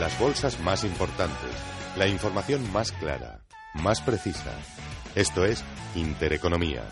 [0.00, 1.50] las bolsas más importantes,
[1.98, 3.42] la información más clara,
[3.74, 4.50] más precisa.
[5.14, 5.62] Esto es
[5.94, 6.82] Intereconomía.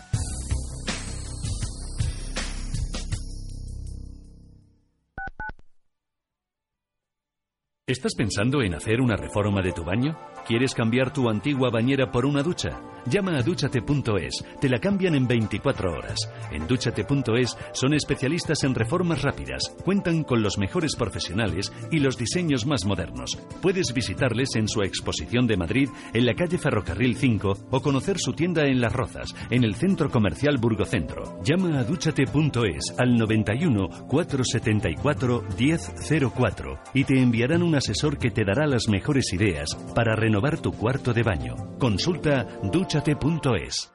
[7.91, 10.17] ¿Estás pensando en hacer una reforma de tu baño?
[10.47, 12.79] ¿Quieres cambiar tu antigua bañera por una ducha?
[13.05, 16.31] Llama a duchate.es, te la cambian en 24 horas.
[16.51, 22.65] En duchate.es son especialistas en reformas rápidas, cuentan con los mejores profesionales y los diseños
[22.65, 23.37] más modernos.
[23.61, 28.33] Puedes visitarles en su exposición de Madrid, en la calle Ferrocarril 5 o conocer su
[28.33, 31.41] tienda en Las Rozas, en el centro comercial Burgocentro.
[31.43, 38.67] Llama a duchate.es al 91 474 1004 y te enviarán un asesor que te dará
[38.67, 41.55] las mejores ideas para renovar tu cuarto de baño.
[41.79, 43.91] Consulta duchate.es.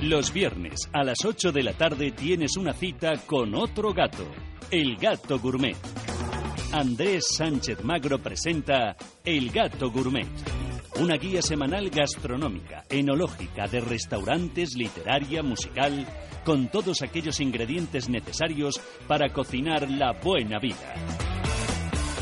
[0.00, 4.24] Los viernes a las 8 de la tarde tienes una cita con otro gato,
[4.70, 5.76] el gato gourmet.
[6.72, 10.26] Andrés Sánchez Magro presenta El Gato Gourmet,
[10.98, 16.06] una guía semanal gastronómica, enológica, de restaurantes, literaria, musical,
[16.44, 20.94] con todos aquellos ingredientes necesarios para cocinar la buena vida.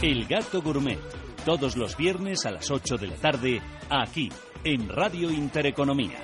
[0.02, 0.98] El Gato Gourmet,
[1.44, 4.30] todos los viernes a las 8 de la tarde, aquí,
[4.64, 6.16] en Radio Intereconomía.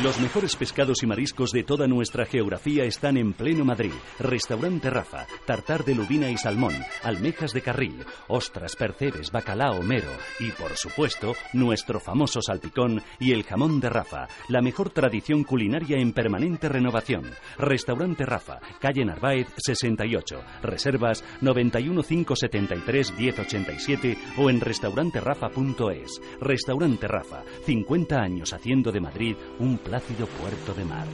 [0.00, 3.92] Los mejores pescados y mariscos de toda nuestra geografía están en pleno Madrid.
[4.18, 6.72] Restaurante Rafa, tartar de lubina y salmón,
[7.02, 10.08] almejas de carril, ostras, percebes, bacalao, mero
[10.40, 15.98] y, por supuesto, nuestro famoso salpicón y el jamón de Rafa, la mejor tradición culinaria
[15.98, 17.30] en permanente renovación.
[17.58, 20.42] Restaurante Rafa, calle Narváez 68.
[20.62, 26.20] Reservas 91 573 1087 o en restauranterafa.es.
[26.40, 31.06] Restaurante Rafa, 50 años haciendo de Madrid un plácido puerto de mar.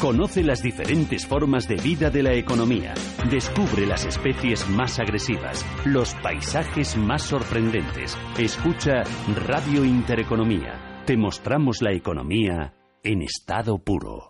[0.00, 2.94] Conoce las diferentes formas de vida de la economía.
[3.30, 8.16] Descubre las especies más agresivas, los paisajes más sorprendentes.
[8.38, 9.02] Escucha
[9.46, 11.02] Radio Intereconomía.
[11.04, 12.72] Te mostramos la economía
[13.02, 14.29] en estado puro.